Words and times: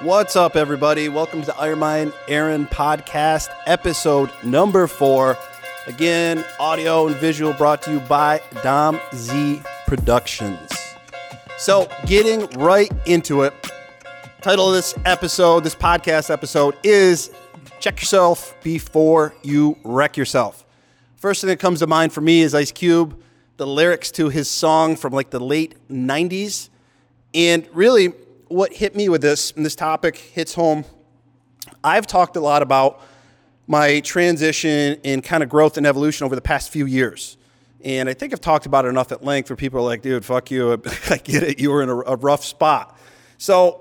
What's 0.00 0.34
up, 0.34 0.56
everybody? 0.56 1.08
Welcome 1.08 1.42
to 1.42 1.46
the 1.46 1.56
Iron 1.56 1.78
Mind 1.78 2.12
Aaron 2.26 2.66
podcast, 2.66 3.48
episode 3.64 4.28
number 4.42 4.88
four. 4.88 5.38
Again, 5.86 6.44
audio 6.58 7.06
and 7.06 7.16
visual 7.16 7.52
brought 7.52 7.80
to 7.82 7.92
you 7.92 8.00
by 8.00 8.40
Dom 8.64 9.00
Z 9.14 9.62
Productions. 9.86 10.68
So, 11.58 11.88
getting 12.06 12.46
right 12.60 12.90
into 13.06 13.42
it, 13.42 13.54
title 14.42 14.68
of 14.68 14.74
this 14.74 14.94
episode, 15.04 15.62
this 15.62 15.76
podcast 15.76 16.28
episode 16.28 16.76
is 16.82 17.30
Check 17.78 18.00
Yourself 18.00 18.56
Before 18.64 19.32
You 19.44 19.78
Wreck 19.84 20.16
Yourself. 20.16 20.66
First 21.14 21.40
thing 21.40 21.48
that 21.48 21.60
comes 21.60 21.78
to 21.78 21.86
mind 21.86 22.12
for 22.12 22.20
me 22.20 22.42
is 22.42 22.52
Ice 22.52 22.72
Cube, 22.72 23.22
the 23.58 23.66
lyrics 23.66 24.10
to 24.12 24.28
his 24.28 24.50
song 24.50 24.96
from 24.96 25.12
like 25.12 25.30
the 25.30 25.40
late 25.40 25.76
90s. 25.88 26.68
And 27.32 27.66
really, 27.72 28.12
what 28.48 28.72
hit 28.72 28.94
me 28.94 29.08
with 29.08 29.22
this, 29.22 29.52
and 29.52 29.64
this 29.64 29.74
topic 29.74 30.16
hits 30.16 30.54
home, 30.54 30.84
I've 31.82 32.06
talked 32.06 32.36
a 32.36 32.40
lot 32.40 32.62
about 32.62 33.00
my 33.66 34.00
transition 34.00 35.00
and 35.04 35.22
kind 35.24 35.42
of 35.42 35.48
growth 35.48 35.76
and 35.76 35.86
evolution 35.86 36.24
over 36.24 36.34
the 36.34 36.42
past 36.42 36.70
few 36.70 36.86
years. 36.86 37.36
And 37.82 38.08
I 38.08 38.14
think 38.14 38.32
I've 38.32 38.40
talked 38.40 38.66
about 38.66 38.86
it 38.86 38.88
enough 38.88 39.12
at 39.12 39.22
length 39.22 39.50
where 39.50 39.56
people 39.56 39.80
are 39.80 39.82
like, 39.82 40.02
dude, 40.02 40.24
fuck 40.24 40.50
you. 40.50 40.72
I 41.10 41.18
get 41.18 41.42
it. 41.42 41.60
You 41.60 41.70
were 41.70 41.82
in 41.82 41.88
a, 41.88 41.96
a 41.98 42.16
rough 42.16 42.44
spot. 42.44 42.98
So, 43.38 43.80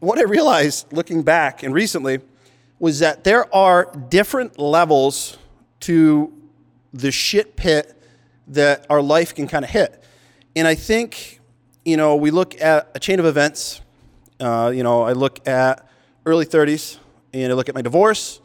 what 0.00 0.18
I 0.18 0.22
realized 0.22 0.92
looking 0.92 1.22
back 1.22 1.62
and 1.62 1.74
recently 1.74 2.20
was 2.78 3.00
that 3.00 3.24
there 3.24 3.52
are 3.54 3.92
different 4.08 4.58
levels 4.58 5.36
to 5.80 6.32
the 6.92 7.10
shit 7.10 7.56
pit 7.56 8.00
that 8.46 8.86
our 8.88 9.02
life 9.02 9.34
can 9.34 9.48
kind 9.48 9.64
of 9.64 9.70
hit. 9.70 10.02
And 10.56 10.66
I 10.66 10.74
think, 10.74 11.40
you 11.84 11.96
know, 11.96 12.16
we 12.16 12.30
look 12.30 12.60
at 12.60 12.90
a 12.94 13.00
chain 13.00 13.20
of 13.20 13.26
events. 13.26 13.80
Uh, 14.40 14.72
you 14.74 14.82
know, 14.82 15.02
I 15.02 15.12
look 15.12 15.46
at 15.48 15.88
early 16.24 16.46
30s 16.46 16.98
and 17.32 17.52
I 17.52 17.54
look 17.54 17.68
at 17.68 17.74
my 17.74 17.82
divorce. 17.82 18.40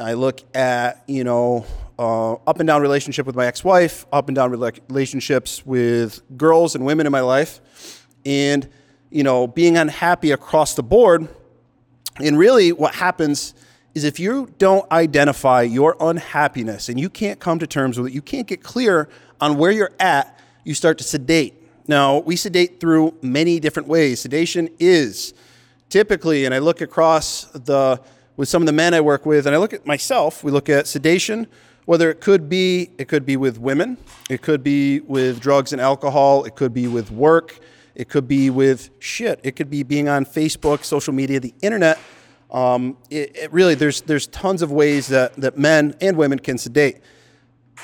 I 0.00 0.14
look 0.14 0.40
at, 0.54 1.02
you 1.06 1.24
know, 1.24 1.66
uh, 1.98 2.34
up 2.34 2.60
and 2.60 2.66
down 2.66 2.80
relationship 2.80 3.26
with 3.26 3.34
my 3.34 3.46
ex-wife, 3.46 4.06
up 4.12 4.28
and 4.28 4.36
down 4.36 4.50
relationships 4.50 5.66
with 5.66 6.20
girls 6.38 6.74
and 6.74 6.86
women 6.86 7.06
in 7.06 7.12
my 7.12 7.20
life, 7.20 8.06
and 8.24 8.68
you 9.10 9.22
know, 9.22 9.46
being 9.46 9.76
unhappy 9.76 10.30
across 10.32 10.74
the 10.74 10.82
board. 10.82 11.28
And 12.16 12.38
really, 12.38 12.72
what 12.72 12.94
happens 12.94 13.54
is 13.94 14.04
if 14.04 14.20
you 14.20 14.52
don't 14.58 14.90
identify 14.92 15.62
your 15.62 15.96
unhappiness 16.00 16.88
and 16.88 17.00
you 17.00 17.08
can't 17.08 17.40
come 17.40 17.58
to 17.58 17.66
terms 17.66 17.98
with 17.98 18.08
it, 18.08 18.12
you 18.12 18.22
can't 18.22 18.46
get 18.46 18.62
clear 18.62 19.08
on 19.40 19.56
where 19.56 19.70
you're 19.70 19.92
at, 19.98 20.38
you 20.64 20.74
start 20.74 20.98
to 20.98 21.04
sedate. 21.04 21.57
Now, 21.88 22.18
we 22.18 22.36
sedate 22.36 22.80
through 22.80 23.14
many 23.22 23.58
different 23.58 23.88
ways. 23.88 24.20
Sedation 24.20 24.68
is 24.78 25.32
typically, 25.88 26.44
and 26.44 26.54
I 26.54 26.58
look 26.58 26.82
across 26.82 27.44
the 27.44 28.00
with 28.36 28.48
some 28.48 28.62
of 28.62 28.66
the 28.66 28.72
men 28.72 28.94
I 28.94 29.00
work 29.00 29.26
with, 29.26 29.46
and 29.46 29.56
I 29.56 29.58
look 29.58 29.72
at 29.72 29.84
myself, 29.84 30.44
we 30.44 30.52
look 30.52 30.68
at 30.68 30.86
sedation, 30.86 31.48
whether 31.86 32.08
it 32.08 32.20
could 32.20 32.48
be 32.48 32.90
it 32.98 33.08
could 33.08 33.26
be 33.26 33.36
with 33.36 33.58
women, 33.58 33.96
it 34.28 34.42
could 34.42 34.62
be 34.62 35.00
with 35.00 35.40
drugs 35.40 35.72
and 35.72 35.80
alcohol, 35.80 36.44
it 36.44 36.54
could 36.54 36.74
be 36.74 36.86
with 36.86 37.10
work, 37.10 37.58
it 37.94 38.08
could 38.08 38.28
be 38.28 38.50
with 38.50 38.90
shit, 39.00 39.40
it 39.42 39.56
could 39.56 39.70
be 39.70 39.82
being 39.82 40.08
on 40.08 40.24
Facebook, 40.26 40.84
social 40.84 41.14
media, 41.14 41.40
the 41.40 41.54
internet. 41.62 41.98
Um, 42.50 42.96
it, 43.10 43.36
it 43.36 43.52
really, 43.52 43.74
there's 43.74 44.02
there's 44.02 44.26
tons 44.26 44.60
of 44.60 44.70
ways 44.70 45.08
that 45.08 45.34
that 45.36 45.56
men 45.56 45.94
and 46.02 46.16
women 46.18 46.38
can 46.38 46.58
sedate, 46.58 46.98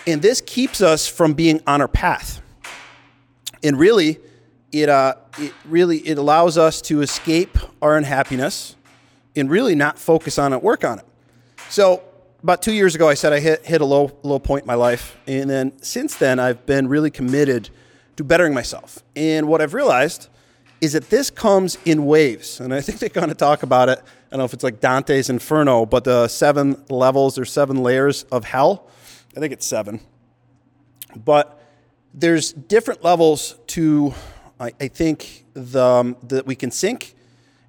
and 0.07 0.21
this 0.21 0.43
keeps 0.43 0.83
us 0.83 1.09
from 1.09 1.33
being 1.33 1.63
on 1.67 1.81
our 1.81 1.89
path. 1.89 2.43
And 3.65 3.79
really, 3.79 4.21
it 4.71 4.89
uh, 4.89 5.15
it 5.39 5.53
really 5.65 5.99
it 5.99 6.19
allows 6.19 6.57
us 6.59 6.81
to 6.83 7.01
escape 7.01 7.59
our 7.83 7.97
unhappiness, 7.97 8.77
and 9.35 9.51
really 9.51 9.75
not 9.75 9.99
focus 9.99 10.39
on 10.39 10.53
it, 10.53 10.63
work 10.63 10.85
on 10.85 10.99
it. 10.99 11.07
So 11.71 12.03
about 12.43 12.61
two 12.61 12.75
years 12.75 12.95
ago, 12.95 13.09
I 13.09 13.15
said 13.15 13.33
I 13.33 13.41
hit 13.41 13.65
hit 13.65 13.81
a 13.81 13.85
low 13.87 14.13
low 14.23 14.39
point 14.39 14.65
in 14.65 14.67
my 14.67 14.75
life, 14.75 15.17
and 15.27 15.49
then 15.49 15.73
since 15.83 16.15
then, 16.15 16.39
I've 16.39 16.67
been 16.67 16.89
really 16.89 17.11
committed 17.11 17.71
to 18.17 18.25
bettering 18.25 18.53
myself. 18.53 19.03
And 19.17 19.49
what 19.49 19.63
I've 19.63 19.75
realized 19.75 20.29
is 20.81 20.93
that 20.93 21.09
this 21.09 21.31
comes 21.31 21.79
in 21.87 22.05
waves, 22.05 22.61
and 22.61 22.75
I 22.75 22.83
think 22.83 22.99
they 22.99 23.09
kind 23.09 23.31
of 23.31 23.39
talk 23.39 23.63
about 23.63 23.89
it. 23.89 23.99
I 23.99 24.31
don't 24.31 24.41
know 24.41 24.45
if 24.45 24.53
it's 24.53 24.65
like 24.65 24.81
Dante's 24.81 25.31
Inferno, 25.31 25.87
but 25.87 26.05
the 26.05 26.29
seven 26.29 26.85
levels 26.91 27.39
or 27.39 27.47
seven 27.47 27.83
layers 27.83 28.25
of 28.25 28.45
hell. 28.45 28.91
I 29.37 29.41
think 29.41 29.53
it's 29.53 29.67
seven, 29.67 30.01
but 31.17 31.61
there's 32.15 32.53
different 32.53 33.03
levels 33.05 33.57
to 33.69 34.15
I, 34.59 34.73
I 34.81 34.89
think 34.89 35.45
the, 35.53 35.83
um, 35.83 36.17
that 36.23 36.47
we 36.47 36.55
can 36.55 36.71
sink, 36.71 37.15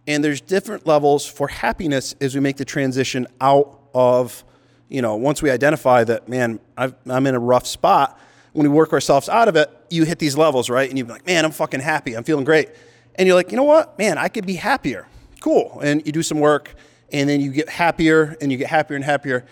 and 0.08 0.24
there's 0.24 0.40
different 0.40 0.86
levels 0.86 1.26
for 1.26 1.48
happiness 1.48 2.16
as 2.22 2.36
we 2.36 2.42
make 2.42 2.58
the 2.58 2.66
transition 2.66 3.28
out 3.42 3.80
of 3.94 4.44
you 4.90 5.02
know, 5.02 5.16
once 5.16 5.42
we 5.42 5.50
identify 5.50 6.04
that, 6.04 6.30
man, 6.30 6.60
i 6.78 6.92
am 7.08 7.28
in 7.28 7.36
a 7.36 7.40
rough 7.40 7.66
spot, 7.66 8.20
when 8.54 8.70
we 8.70 8.74
work 8.74 8.94
ourselves 8.94 9.28
out 9.28 9.48
of 9.48 9.56
it, 9.56 9.70
you 9.90 10.06
hit 10.06 10.20
these 10.20 10.38
levels, 10.38 10.70
right? 10.70 10.88
And 10.90 10.98
you're 10.98 11.08
like, 11.08 11.26
man, 11.26 11.44
I'm 11.44 11.52
fucking 11.52 11.80
happy. 11.80 12.16
I'm 12.16 12.24
feeling 12.24 12.46
great. 12.46 12.70
And 13.16 13.28
you're 13.28 13.36
like, 13.36 13.52
you 13.52 13.58
know 13.58 13.64
what? 13.64 13.98
Man, 13.98 14.18
I 14.18 14.30
could 14.30 14.46
be 14.46 14.56
happier. 14.56 15.08
Cool. 15.42 15.80
And 15.84 16.06
you 16.06 16.12
do 16.12 16.24
some 16.24 16.40
work 16.40 16.76
and 17.12 17.30
then 17.30 17.42
you 17.42 17.52
get 17.52 17.70
happier 17.70 18.36
and 18.40 18.52
you 18.52 18.58
get 18.58 18.68
happier 18.68 18.96
and 18.96 19.04
happier. 19.04 19.46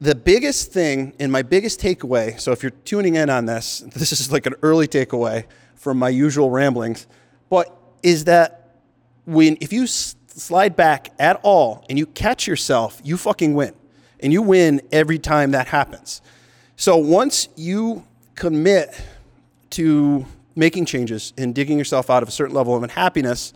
The 0.00 0.14
biggest 0.14 0.72
thing 0.72 1.14
and 1.18 1.30
my 1.30 1.42
biggest 1.42 1.80
takeaway, 1.80 2.38
so 2.40 2.52
if 2.52 2.62
you're 2.62 2.70
tuning 2.70 3.14
in 3.14 3.30
on 3.30 3.46
this, 3.46 3.80
this 3.94 4.12
is 4.12 4.32
like 4.32 4.46
an 4.46 4.54
early 4.62 4.88
takeaway 4.88 5.44
from 5.74 5.98
my 5.98 6.08
usual 6.08 6.50
ramblings, 6.50 7.06
but 7.48 7.76
is 8.02 8.24
that 8.24 8.78
when 9.24 9.56
if 9.60 9.72
you 9.72 9.86
slide 9.86 10.76
back 10.76 11.12
at 11.18 11.40
all 11.42 11.84
and 11.88 11.98
you 11.98 12.06
catch 12.06 12.46
yourself, 12.46 13.00
you 13.04 13.16
fucking 13.16 13.54
win 13.54 13.74
and 14.20 14.32
you 14.32 14.42
win 14.42 14.80
every 14.90 15.18
time 15.18 15.52
that 15.52 15.68
happens. 15.68 16.22
So 16.76 16.96
once 16.96 17.48
you 17.56 18.04
commit 18.34 19.00
to 19.70 20.26
making 20.56 20.86
changes 20.86 21.32
and 21.36 21.54
digging 21.54 21.78
yourself 21.78 22.10
out 22.10 22.22
of 22.22 22.28
a 22.28 22.32
certain 22.32 22.54
level 22.54 22.76
of 22.76 22.82
unhappiness, 22.82 23.52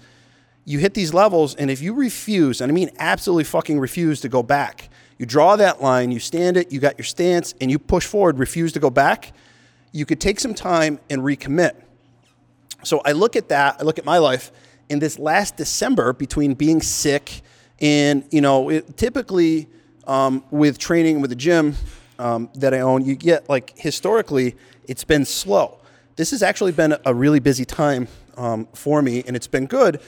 you 0.65 0.79
hit 0.79 0.95
these 0.95 1.15
levels, 1.15 1.55
and 1.55 1.71
if 1.71 1.81
you 1.81 1.95
refuse, 1.95 2.61
and 2.61 2.71
I 2.71 2.75
mean 2.75 2.91
absolutely 2.99 3.45
fucking 3.45 3.79
refuse 3.79 4.21
to 4.21 4.29
go 4.29 4.43
back, 4.43 4.88
you 5.19 5.27
draw 5.27 5.57
that 5.57 5.83
line, 5.83 6.13
you 6.13 6.21
stand 6.21 6.57
it, 6.57 6.73
you 6.73 6.81
got 6.81 6.97
your 6.97 7.05
stance, 7.05 7.55
and 7.61 7.71
you 7.71 7.79
push 7.79 8.07
forward, 8.07 8.39
refuse 8.39 8.73
to 8.73 8.81
go 8.81 8.89
back, 8.89 9.33
you 9.93 10.07
could 10.07 10.21
take 10.21 10.39
some 10.39 10.55
time 10.55 11.01
and 11.11 11.23
recommit. 11.23 11.73
So 12.85 13.03
I 13.05 13.13
look 13.13 13.35
at 13.35 13.49
that, 13.49 13.77
I 13.81 13.83
look 13.83 13.99
at 13.99 14.05
my 14.05 14.19
life 14.19 14.53
in 14.89 15.01
this 15.01 15.19
last 15.19 15.57
December 15.57 16.13
between 16.13 16.55
being 16.55 16.81
sick 16.81 17.43
and, 17.81 18.25
you 18.31 18.41
know, 18.41 18.71
it, 18.71 18.97
typically 18.97 19.69
um, 20.07 20.45
with 20.51 20.79
training 20.79 21.21
with 21.21 21.31
the 21.31 21.37
gym 21.37 21.75
um, 22.19 22.51
that 22.55 22.73
I 22.73 22.81
own, 22.81 23.05
you 23.05 23.15
get 23.15 23.49
like 23.49 23.77
historically, 23.77 24.57
it's 24.87 25.05
been 25.05 25.25
slow. 25.25 25.79
This 26.17 26.31
has 26.31 26.43
actually 26.43 26.73
been 26.73 26.97
a 27.05 27.15
really 27.15 27.41
busy 27.41 27.65
time 27.65 28.09
um, 28.37 28.67
for 28.75 29.03
me, 29.03 29.23
and 29.27 29.37
it's 29.37 29.47
been 29.47 29.67
good. 29.67 30.01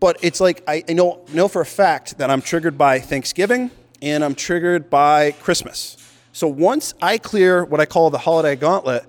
But 0.00 0.16
it's 0.22 0.40
like 0.40 0.62
I, 0.66 0.84
know 0.88 1.24
know 1.32 1.48
for 1.48 1.60
a 1.60 1.66
fact 1.66 2.18
that 2.18 2.30
I'm 2.30 2.40
triggered 2.40 2.78
by 2.78 3.00
Thanksgiving 3.00 3.70
and 4.02 4.24
I'm 4.24 4.34
triggered 4.34 4.90
by 4.90 5.32
Christmas. 5.32 5.96
So 6.32 6.46
once 6.46 6.94
I 7.02 7.18
clear 7.18 7.64
what 7.64 7.80
I 7.80 7.86
call 7.86 8.10
the 8.10 8.18
holiday 8.18 8.56
gauntlet, 8.56 9.04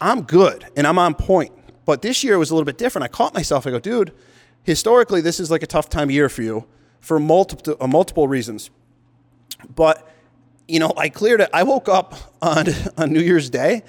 I'm 0.00 0.22
good 0.22 0.66
and 0.76 0.86
I'm 0.86 0.98
on 0.98 1.14
point. 1.14 1.52
But 1.84 2.02
this 2.02 2.24
year 2.24 2.38
was 2.38 2.50
a 2.50 2.54
little 2.54 2.64
bit 2.64 2.78
different. 2.78 3.04
I 3.04 3.08
caught 3.08 3.34
myself. 3.34 3.66
I 3.66 3.70
go, 3.70 3.78
dude, 3.78 4.12
historically, 4.62 5.20
this 5.20 5.38
is 5.40 5.50
like 5.50 5.62
a 5.62 5.66
tough 5.66 5.88
time 5.88 6.08
of 6.08 6.12
year 6.12 6.28
for 6.28 6.42
you 6.42 6.66
for 7.00 7.20
multiple 7.20 7.76
uh, 7.80 7.86
multiple 7.86 8.26
reasons. 8.26 8.70
But 9.74 10.08
you 10.66 10.80
know, 10.80 10.92
I 10.96 11.10
cleared 11.10 11.40
it. 11.40 11.50
I 11.52 11.62
woke 11.62 11.88
up 11.88 12.14
on 12.42 12.66
on 12.96 13.12
New 13.12 13.20
Year's 13.20 13.50
Day 13.50 13.82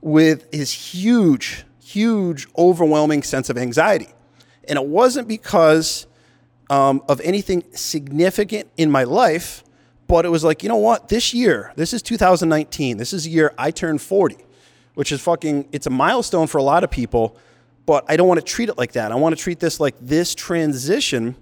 with 0.00 0.50
this 0.50 0.72
huge, 0.72 1.64
huge, 1.80 2.48
overwhelming 2.58 3.22
sense 3.22 3.50
of 3.50 3.56
anxiety, 3.56 4.08
and 4.66 4.78
it 4.78 4.86
wasn't 4.86 5.28
because 5.28 6.06
um, 6.70 7.02
of 7.08 7.20
anything 7.20 7.64
significant 7.72 8.68
in 8.76 8.90
my 8.90 9.04
life, 9.04 9.62
but 10.12 10.26
it 10.26 10.28
was 10.28 10.44
like, 10.44 10.62
you 10.62 10.68
know 10.68 10.76
what? 10.76 11.08
This 11.08 11.32
year, 11.32 11.72
this 11.74 11.94
is 11.94 12.02
2019. 12.02 12.98
This 12.98 13.14
is 13.14 13.24
the 13.24 13.30
year 13.30 13.54
I 13.56 13.70
turn 13.70 13.96
40, 13.96 14.36
which 14.92 15.10
is 15.10 15.22
fucking. 15.22 15.70
It's 15.72 15.86
a 15.86 15.90
milestone 15.90 16.48
for 16.48 16.58
a 16.58 16.62
lot 16.62 16.84
of 16.84 16.90
people, 16.90 17.38
but 17.86 18.04
I 18.08 18.18
don't 18.18 18.28
want 18.28 18.38
to 18.38 18.44
treat 18.44 18.68
it 18.68 18.76
like 18.76 18.92
that. 18.92 19.10
I 19.10 19.14
want 19.14 19.34
to 19.34 19.42
treat 19.42 19.58
this 19.58 19.80
like 19.80 19.94
this 20.02 20.34
transition. 20.34 21.34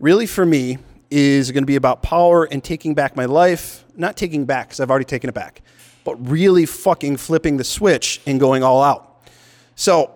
Really, 0.00 0.24
for 0.24 0.46
me, 0.46 0.78
is 1.10 1.52
going 1.52 1.62
to 1.62 1.66
be 1.66 1.76
about 1.76 2.02
power 2.02 2.44
and 2.44 2.64
taking 2.64 2.94
back 2.94 3.16
my 3.16 3.26
life. 3.26 3.84
Not 3.96 4.16
taking 4.16 4.46
back 4.46 4.68
because 4.68 4.80
I've 4.80 4.88
already 4.88 5.04
taken 5.04 5.28
it 5.28 5.34
back, 5.34 5.60
but 6.02 6.14
really 6.26 6.64
fucking 6.64 7.18
flipping 7.18 7.58
the 7.58 7.64
switch 7.64 8.22
and 8.24 8.40
going 8.40 8.62
all 8.62 8.82
out. 8.82 9.28
So 9.74 10.14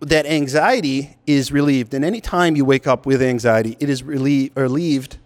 that 0.00 0.24
anxiety 0.24 1.18
is 1.26 1.52
relieved. 1.52 1.92
And 1.92 2.06
anytime 2.06 2.56
you 2.56 2.64
wake 2.64 2.86
up 2.86 3.04
with 3.04 3.20
anxiety, 3.20 3.76
it 3.80 3.90
is 3.90 4.02
relieved, 4.02 4.56
relieved 4.56 5.18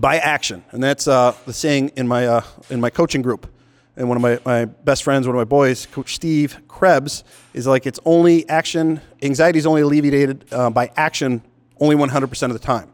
by 0.00 0.18
action. 0.18 0.64
And 0.70 0.82
that's 0.82 1.06
uh, 1.06 1.34
the 1.46 1.52
saying 1.52 1.92
in 1.96 2.08
my, 2.08 2.26
uh, 2.26 2.42
in 2.70 2.80
my 2.80 2.90
coaching 2.90 3.22
group. 3.22 3.50
And 3.96 4.08
one 4.08 4.16
of 4.16 4.22
my, 4.22 4.40
my 4.44 4.64
best 4.64 5.04
friends, 5.04 5.26
one 5.26 5.36
of 5.36 5.40
my 5.40 5.44
boys, 5.44 5.86
Coach 5.86 6.14
Steve 6.14 6.60
Krebs, 6.66 7.22
is 7.52 7.66
like, 7.66 7.86
it's 7.86 8.00
only 8.04 8.48
action, 8.48 9.00
anxiety 9.22 9.58
is 9.58 9.66
only 9.66 9.82
alleviated 9.82 10.46
uh, 10.52 10.70
by 10.70 10.90
action 10.96 11.42
only 11.80 11.96
100% 11.96 12.42
of 12.42 12.52
the 12.52 12.58
time. 12.58 12.90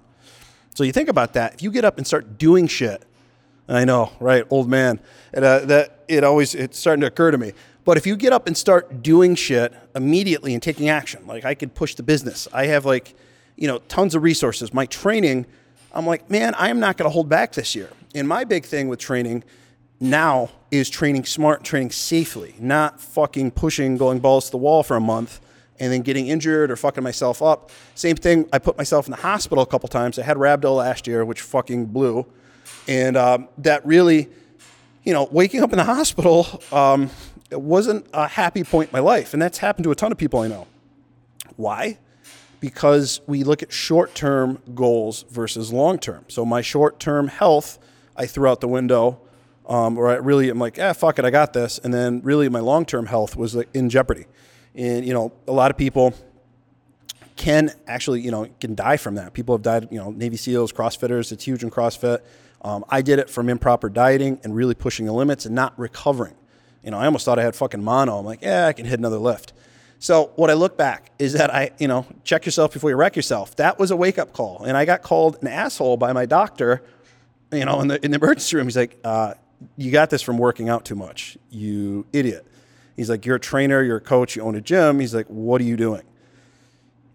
So 0.74 0.84
you 0.84 0.92
think 0.92 1.08
about 1.08 1.34
that. 1.34 1.54
If 1.54 1.62
you 1.62 1.70
get 1.70 1.84
up 1.84 1.98
and 1.98 2.06
start 2.06 2.38
doing 2.38 2.66
shit, 2.66 3.02
I 3.68 3.84
know, 3.84 4.12
right, 4.20 4.44
old 4.50 4.68
man, 4.68 5.00
and, 5.32 5.44
uh, 5.44 5.60
that 5.66 6.04
it 6.08 6.24
always 6.24 6.54
it's 6.54 6.78
starting 6.78 7.00
to 7.02 7.06
occur 7.06 7.30
to 7.30 7.38
me. 7.38 7.52
But 7.84 7.96
if 7.96 8.06
you 8.06 8.16
get 8.16 8.32
up 8.32 8.46
and 8.46 8.56
start 8.56 9.02
doing 9.02 9.34
shit 9.34 9.72
immediately 9.94 10.54
and 10.54 10.62
taking 10.62 10.88
action, 10.88 11.26
like 11.26 11.44
I 11.44 11.54
could 11.54 11.74
push 11.74 11.94
the 11.94 12.02
business. 12.02 12.48
I 12.52 12.66
have 12.66 12.84
like, 12.84 13.14
you 13.56 13.68
know, 13.68 13.78
tons 13.88 14.14
of 14.14 14.22
resources. 14.22 14.74
My 14.74 14.86
training, 14.86 15.46
I'm 15.92 16.06
like, 16.06 16.30
man, 16.30 16.54
I 16.54 16.68
am 16.68 16.80
not 16.80 16.96
going 16.96 17.08
to 17.08 17.12
hold 17.12 17.28
back 17.28 17.52
this 17.52 17.74
year. 17.74 17.90
And 18.14 18.28
my 18.28 18.44
big 18.44 18.64
thing 18.64 18.88
with 18.88 18.98
training 18.98 19.44
now 19.98 20.50
is 20.70 20.88
training 20.88 21.24
smart, 21.24 21.64
training 21.64 21.90
safely, 21.90 22.54
not 22.58 23.00
fucking 23.00 23.52
pushing, 23.52 23.96
going 23.96 24.18
balls 24.20 24.46
to 24.46 24.50
the 24.52 24.56
wall 24.58 24.82
for 24.82 24.96
a 24.96 25.00
month 25.00 25.40
and 25.80 25.92
then 25.92 26.02
getting 26.02 26.28
injured 26.28 26.70
or 26.70 26.76
fucking 26.76 27.02
myself 27.02 27.42
up. 27.42 27.70
Same 27.94 28.14
thing. 28.14 28.48
I 28.52 28.58
put 28.58 28.76
myself 28.76 29.06
in 29.06 29.12
the 29.12 29.16
hospital 29.16 29.64
a 29.64 29.66
couple 29.66 29.88
times. 29.88 30.18
I 30.18 30.22
had 30.22 30.36
rhabdo 30.36 30.76
last 30.76 31.06
year, 31.06 31.24
which 31.24 31.40
fucking 31.40 31.86
blew, 31.86 32.26
and 32.86 33.16
um, 33.16 33.48
that 33.58 33.84
really, 33.84 34.28
you 35.04 35.12
know, 35.12 35.26
waking 35.32 35.62
up 35.62 35.72
in 35.72 35.78
the 35.78 35.84
hospital 35.84 36.62
um, 36.70 37.10
wasn't 37.50 38.06
a 38.12 38.28
happy 38.28 38.62
point 38.62 38.90
in 38.90 38.92
my 38.92 39.00
life, 39.00 39.32
and 39.32 39.40
that's 39.42 39.58
happened 39.58 39.84
to 39.84 39.90
a 39.90 39.94
ton 39.94 40.12
of 40.12 40.18
people 40.18 40.40
I 40.40 40.48
know. 40.48 40.66
Why? 41.56 41.98
Because 42.60 43.20
we 43.26 43.42
look 43.42 43.62
at 43.62 43.72
short-term 43.72 44.62
goals 44.74 45.24
versus 45.30 45.72
long-term. 45.72 46.26
So 46.28 46.44
my 46.44 46.60
short-term 46.60 47.28
health, 47.28 47.78
I 48.16 48.26
threw 48.26 48.48
out 48.48 48.60
the 48.60 48.68
window. 48.68 49.20
Um, 49.66 49.96
or 49.96 50.08
I 50.08 50.14
really 50.14 50.50
am 50.50 50.58
like, 50.58 50.78
ah, 50.80 50.92
fuck 50.92 51.18
it, 51.20 51.24
I 51.24 51.30
got 51.30 51.52
this. 51.52 51.78
And 51.78 51.94
then 51.94 52.22
really 52.22 52.48
my 52.48 52.58
long 52.58 52.84
term 52.84 53.06
health 53.06 53.36
was 53.36 53.54
like, 53.54 53.68
in 53.72 53.88
jeopardy. 53.88 54.26
And, 54.74 55.06
you 55.06 55.14
know, 55.14 55.32
a 55.46 55.52
lot 55.52 55.70
of 55.70 55.76
people 55.76 56.12
can 57.36 57.70
actually, 57.86 58.20
you 58.20 58.30
know, 58.30 58.48
can 58.60 58.74
die 58.74 58.96
from 58.96 59.14
that. 59.14 59.32
People 59.32 59.54
have 59.54 59.62
died, 59.62 59.88
you 59.90 59.98
know, 59.98 60.10
Navy 60.10 60.36
SEALs, 60.36 60.72
CrossFitters, 60.72 61.30
it's 61.30 61.44
huge 61.44 61.62
in 61.62 61.70
CrossFit. 61.70 62.18
Um, 62.62 62.84
I 62.88 63.00
did 63.00 63.18
it 63.18 63.30
from 63.30 63.48
improper 63.48 63.88
dieting 63.88 64.40
and 64.44 64.54
really 64.54 64.74
pushing 64.74 65.06
the 65.06 65.12
limits 65.12 65.46
and 65.46 65.54
not 65.54 65.78
recovering. 65.78 66.34
You 66.84 66.90
know, 66.90 66.98
I 66.98 67.06
almost 67.06 67.24
thought 67.24 67.38
I 67.38 67.42
had 67.42 67.54
fucking 67.54 67.82
mono. 67.82 68.18
I'm 68.18 68.26
like, 68.26 68.42
yeah, 68.42 68.66
I 68.66 68.72
can 68.72 68.86
hit 68.86 68.98
another 68.98 69.18
lift. 69.18 69.52
So 70.00 70.32
what 70.36 70.50
I 70.50 70.54
look 70.54 70.76
back 70.76 71.12
is 71.18 71.34
that 71.34 71.54
I, 71.54 71.70
you 71.78 71.86
know, 71.86 72.06
check 72.24 72.46
yourself 72.46 72.72
before 72.72 72.90
you 72.90 72.96
wreck 72.96 73.16
yourself. 73.16 73.54
That 73.56 73.78
was 73.78 73.90
a 73.90 73.96
wake 73.96 74.18
up 74.18 74.32
call, 74.32 74.64
and 74.64 74.76
I 74.76 74.84
got 74.84 75.02
called 75.02 75.38
an 75.42 75.46
asshole 75.48 75.98
by 75.98 76.12
my 76.12 76.26
doctor. 76.26 76.82
You 77.52 77.64
know, 77.66 77.80
in 77.80 77.88
the 77.88 78.04
in 78.04 78.10
the 78.10 78.16
emergency 78.16 78.56
room, 78.56 78.66
he's 78.66 78.76
like, 78.76 78.98
uh, 79.04 79.34
"You 79.76 79.92
got 79.92 80.10
this 80.10 80.22
from 80.22 80.38
working 80.38 80.68
out 80.68 80.84
too 80.84 80.94
much, 80.94 81.36
you 81.50 82.06
idiot." 82.12 82.46
He's 82.96 83.08
like, 83.08 83.24
You're 83.24 83.36
a 83.36 83.40
trainer, 83.40 83.82
you're 83.82 83.96
a 83.96 84.00
coach, 84.00 84.36
you 84.36 84.42
own 84.42 84.54
a 84.56 84.60
gym. 84.60 85.00
He's 85.00 85.14
like, 85.14 85.26
What 85.26 85.60
are 85.62 85.64
you 85.64 85.76
doing? 85.78 86.02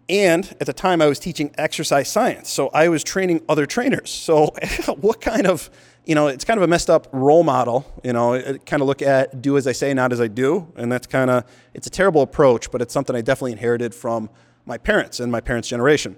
And 0.08 0.44
at 0.60 0.66
the 0.66 0.72
time, 0.72 1.02
I 1.02 1.06
was 1.06 1.18
teaching 1.18 1.52
exercise 1.58 2.08
science. 2.08 2.48
So 2.48 2.68
I 2.68 2.88
was 2.88 3.02
training 3.02 3.42
other 3.48 3.66
trainers. 3.66 4.10
So, 4.10 4.54
what 5.00 5.20
kind 5.20 5.46
of, 5.46 5.68
you 6.04 6.14
know, 6.14 6.28
it's 6.28 6.44
kind 6.44 6.58
of 6.58 6.62
a 6.62 6.68
messed 6.68 6.88
up 6.88 7.08
role 7.12 7.42
model. 7.42 7.84
You 8.04 8.12
know, 8.12 8.58
kind 8.66 8.82
of 8.82 8.86
look 8.86 9.02
at 9.02 9.42
do 9.42 9.56
as 9.56 9.66
I 9.66 9.72
say, 9.72 9.92
not 9.94 10.12
as 10.12 10.20
I 10.20 10.28
do. 10.28 10.72
And 10.76 10.92
that's 10.92 11.08
kind 11.08 11.30
of, 11.30 11.44
it's 11.74 11.88
a 11.88 11.90
terrible 11.90 12.22
approach, 12.22 12.70
but 12.70 12.80
it's 12.80 12.94
something 12.94 13.16
I 13.16 13.20
definitely 13.20 13.52
inherited 13.52 13.94
from 13.94 14.30
my 14.64 14.78
parents 14.78 15.18
and 15.18 15.32
my 15.32 15.40
parents' 15.40 15.68
generation. 15.68 16.16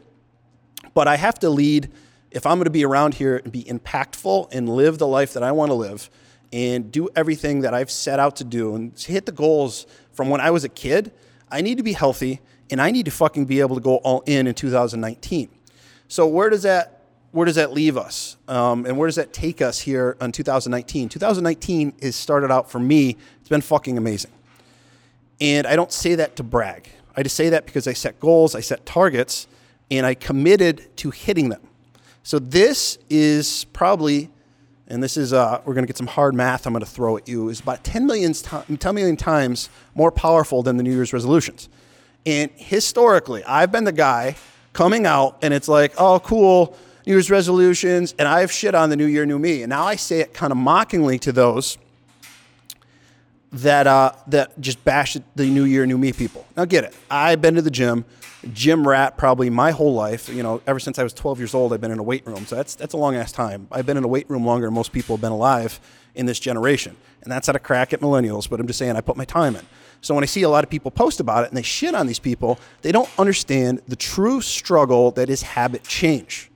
But 0.92 1.08
I 1.08 1.16
have 1.16 1.38
to 1.40 1.48
lead, 1.48 1.90
if 2.30 2.44
I'm 2.44 2.58
going 2.58 2.64
to 2.64 2.70
be 2.70 2.84
around 2.84 3.14
here 3.14 3.38
and 3.38 3.50
be 3.50 3.64
impactful 3.64 4.52
and 4.52 4.68
live 4.68 4.98
the 4.98 5.06
life 5.06 5.32
that 5.32 5.42
I 5.42 5.52
want 5.52 5.70
to 5.70 5.74
live, 5.74 6.10
and 6.52 6.90
do 6.90 7.08
everything 7.14 7.60
that 7.60 7.74
I've 7.74 7.90
set 7.90 8.18
out 8.18 8.36
to 8.36 8.44
do 8.44 8.74
and 8.74 8.98
hit 8.98 9.26
the 9.26 9.32
goals 9.32 9.86
from 10.12 10.30
when 10.30 10.40
I 10.40 10.50
was 10.50 10.64
a 10.64 10.68
kid, 10.68 11.12
I 11.50 11.60
need 11.60 11.76
to 11.76 11.82
be 11.82 11.92
healthy 11.92 12.40
and 12.70 12.80
I 12.80 12.90
need 12.90 13.04
to 13.06 13.10
fucking 13.10 13.46
be 13.46 13.60
able 13.60 13.76
to 13.76 13.82
go 13.82 13.96
all 13.96 14.22
in 14.26 14.46
in 14.46 14.54
2019. 14.54 15.48
So 16.08 16.26
where 16.26 16.50
does 16.50 16.62
that 16.62 16.94
where 17.30 17.44
does 17.44 17.56
that 17.56 17.72
leave 17.72 17.98
us? 17.98 18.38
Um, 18.48 18.86
and 18.86 18.96
where 18.96 19.06
does 19.06 19.16
that 19.16 19.34
take 19.34 19.60
us 19.60 19.80
here 19.80 20.16
in 20.20 20.32
2019? 20.32 21.10
2019 21.10 21.92
is 21.98 22.16
started 22.16 22.50
out 22.50 22.70
for 22.70 22.78
me. 22.78 23.18
It's 23.40 23.50
been 23.50 23.60
fucking 23.60 23.98
amazing. 23.98 24.30
And 25.38 25.66
I 25.66 25.76
don't 25.76 25.92
say 25.92 26.14
that 26.14 26.36
to 26.36 26.42
brag. 26.42 26.88
I 27.14 27.22
just 27.22 27.36
say 27.36 27.50
that 27.50 27.66
because 27.66 27.86
I 27.86 27.92
set 27.92 28.18
goals, 28.18 28.54
I 28.54 28.60
set 28.60 28.86
targets, 28.86 29.46
and 29.90 30.06
I 30.06 30.14
committed 30.14 30.96
to 30.96 31.10
hitting 31.10 31.50
them. 31.50 31.60
So 32.22 32.38
this 32.38 32.98
is 33.10 33.64
probably 33.72 34.30
and 34.88 35.02
this 35.02 35.18
is 35.18 35.34
uh, 35.34 35.60
we're 35.64 35.74
going 35.74 35.84
to 35.84 35.86
get 35.86 35.98
some 35.98 36.06
hard 36.06 36.34
math 36.34 36.66
I'm 36.66 36.72
going 36.72 36.84
to 36.84 36.90
throw 36.90 37.16
at 37.18 37.28
you 37.28 37.50
is 37.50 37.60
about 37.60 37.84
10 37.84 38.06
million, 38.06 38.32
10 38.32 38.94
million 38.94 39.16
times 39.16 39.68
more 39.94 40.10
powerful 40.10 40.62
than 40.62 40.78
the 40.78 40.82
New 40.82 40.92
Year's 40.92 41.12
resolutions. 41.12 41.68
And 42.28 42.50
historically, 42.56 43.42
I've 43.44 43.72
been 43.72 43.84
the 43.84 43.92
guy 43.92 44.36
coming 44.74 45.06
out 45.06 45.38
and 45.40 45.54
it's 45.54 45.66
like, 45.66 45.94
oh, 45.96 46.20
cool, 46.20 46.76
New 47.06 47.14
Year's 47.14 47.30
resolutions, 47.30 48.14
and 48.18 48.28
I've 48.28 48.52
shit 48.52 48.74
on 48.74 48.90
the 48.90 48.96
New 48.96 49.06
Year, 49.06 49.24
New 49.24 49.38
Me. 49.38 49.62
And 49.62 49.70
now 49.70 49.86
I 49.86 49.96
say 49.96 50.20
it 50.20 50.34
kind 50.34 50.52
of 50.52 50.58
mockingly 50.58 51.18
to 51.20 51.32
those 51.32 51.78
that 53.50 53.86
uh, 53.86 54.12
that 54.26 54.60
just 54.60 54.84
bash 54.84 55.16
the 55.36 55.46
New 55.46 55.64
Year, 55.64 55.86
New 55.86 55.96
Me 55.96 56.12
people. 56.12 56.46
Now 56.54 56.66
get 56.66 56.84
it. 56.84 56.94
I've 57.10 57.40
been 57.40 57.54
to 57.54 57.62
the 57.62 57.70
gym 57.70 58.04
gym 58.52 58.86
rat 58.86 59.16
probably 59.16 59.50
my 59.50 59.70
whole 59.70 59.94
life. 59.94 60.28
You 60.28 60.42
know, 60.42 60.60
ever 60.66 60.78
since 60.78 60.98
I 60.98 61.02
was 61.02 61.12
12 61.12 61.38
years 61.38 61.54
old, 61.54 61.72
I've 61.72 61.80
been 61.80 61.90
in 61.90 61.98
a 61.98 62.02
weight 62.02 62.26
room. 62.26 62.44
So 62.46 62.56
that's 62.56 62.74
that's 62.74 62.92
a 62.92 62.98
long 62.98 63.16
ass 63.16 63.32
time. 63.32 63.68
I've 63.72 63.86
been 63.86 63.96
in 63.96 64.04
a 64.04 64.08
weight 64.08 64.28
room 64.28 64.44
longer 64.44 64.66
than 64.66 64.74
most 64.74 64.92
people 64.92 65.16
have 65.16 65.22
been 65.22 65.32
alive 65.32 65.80
in 66.18 66.26
this 66.26 66.38
generation. 66.38 66.96
And 67.22 67.32
that's 67.32 67.46
not 67.46 67.56
a 67.56 67.60
crack 67.60 67.92
at 67.92 68.00
millennials, 68.00 68.50
but 68.50 68.60
I'm 68.60 68.66
just 68.66 68.78
saying 68.78 68.96
I 68.96 69.00
put 69.00 69.16
my 69.16 69.24
time 69.24 69.56
in. 69.56 69.64
So 70.00 70.14
when 70.14 70.22
I 70.22 70.26
see 70.26 70.42
a 70.42 70.48
lot 70.48 70.64
of 70.64 70.70
people 70.70 70.90
post 70.90 71.20
about 71.20 71.44
it 71.44 71.48
and 71.48 71.56
they 71.56 71.62
shit 71.62 71.94
on 71.94 72.06
these 72.06 72.18
people, 72.18 72.58
they 72.82 72.92
don't 72.92 73.08
understand 73.18 73.82
the 73.88 73.96
true 73.96 74.40
struggle 74.40 75.10
that 75.12 75.30
is 75.30 75.42
habit 75.42 75.84
change. 75.84 76.50